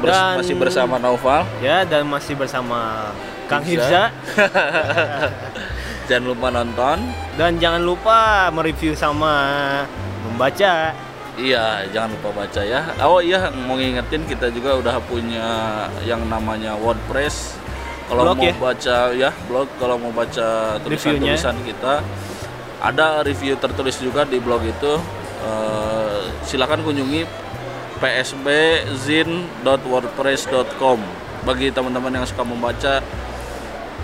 bers- 0.00 0.16
Dan- 0.16 0.38
masih 0.40 0.56
bersama 0.56 0.96
Naufal. 0.96 1.44
Ya 1.60 1.84
dan 1.84 2.08
masih 2.08 2.34
bersama 2.34 3.12
Kang 3.46 3.60
Hirza. 3.62 4.08
Jangan 6.08 6.24
lupa 6.26 6.50
nonton. 6.50 6.98
dan 7.38 7.56
jangan 7.56 7.80
lupa 7.80 8.50
mereview 8.50 8.98
sama 8.98 9.30
membaca. 10.26 10.90
Iya, 11.38 11.86
jangan 11.88 12.18
lupa 12.18 12.42
baca 12.42 12.60
ya. 12.60 12.82
Oh 13.00 13.22
iya, 13.22 13.46
mau 13.54 13.78
ngingetin 13.78 14.26
kita 14.26 14.50
juga 14.50 14.74
udah 14.76 14.98
punya 15.00 15.46
yang 16.02 16.26
namanya 16.26 16.74
WordPress. 16.74 17.56
Kalau 18.10 18.34
mau 18.34 18.42
ya? 18.42 18.52
baca 18.58 18.96
ya 19.14 19.30
blog, 19.46 19.70
kalau 19.78 19.96
mau 19.96 20.10
baca 20.10 20.76
tulisan-tulisan 20.82 21.54
kita, 21.62 22.02
ada 22.82 23.22
review 23.22 23.54
tertulis 23.54 23.96
juga 24.02 24.26
di 24.26 24.42
blog 24.42 24.66
itu. 24.66 24.98
Eh, 25.40 25.99
silakan 26.42 26.82
kunjungi 26.82 27.22
psbzin.wordpress.com. 28.00 30.98
Bagi 31.40 31.72
teman-teman 31.72 32.12
yang 32.12 32.28
suka 32.28 32.44
membaca, 32.44 33.00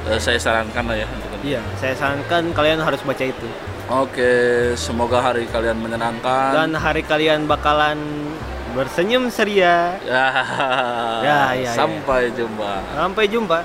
eh, 0.09 0.21
saya 0.21 0.41
sarankan 0.41 0.89
lah 0.89 0.97
ya. 0.97 1.07
Iya, 1.45 1.61
saya 1.77 1.95
sarankan 1.95 2.53
kalian 2.57 2.81
harus 2.81 3.01
baca 3.05 3.21
itu. 3.23 3.47
Oke, 3.87 4.33
semoga 4.75 5.23
hari 5.23 5.47
kalian 5.47 5.79
menyenangkan. 5.79 6.51
Dan 6.57 6.75
hari 6.75 7.07
kalian 7.07 7.47
bakalan 7.47 7.95
bersenyum 8.75 9.31
ceria. 9.31 9.95
Ya, 10.03 10.27
Ya, 11.23 11.55
ya, 11.55 11.65
ya. 11.65 11.73
sampai 11.73 12.35
jumpa. 12.35 12.83
Sampai 12.93 13.25
jumpa. 13.31 13.63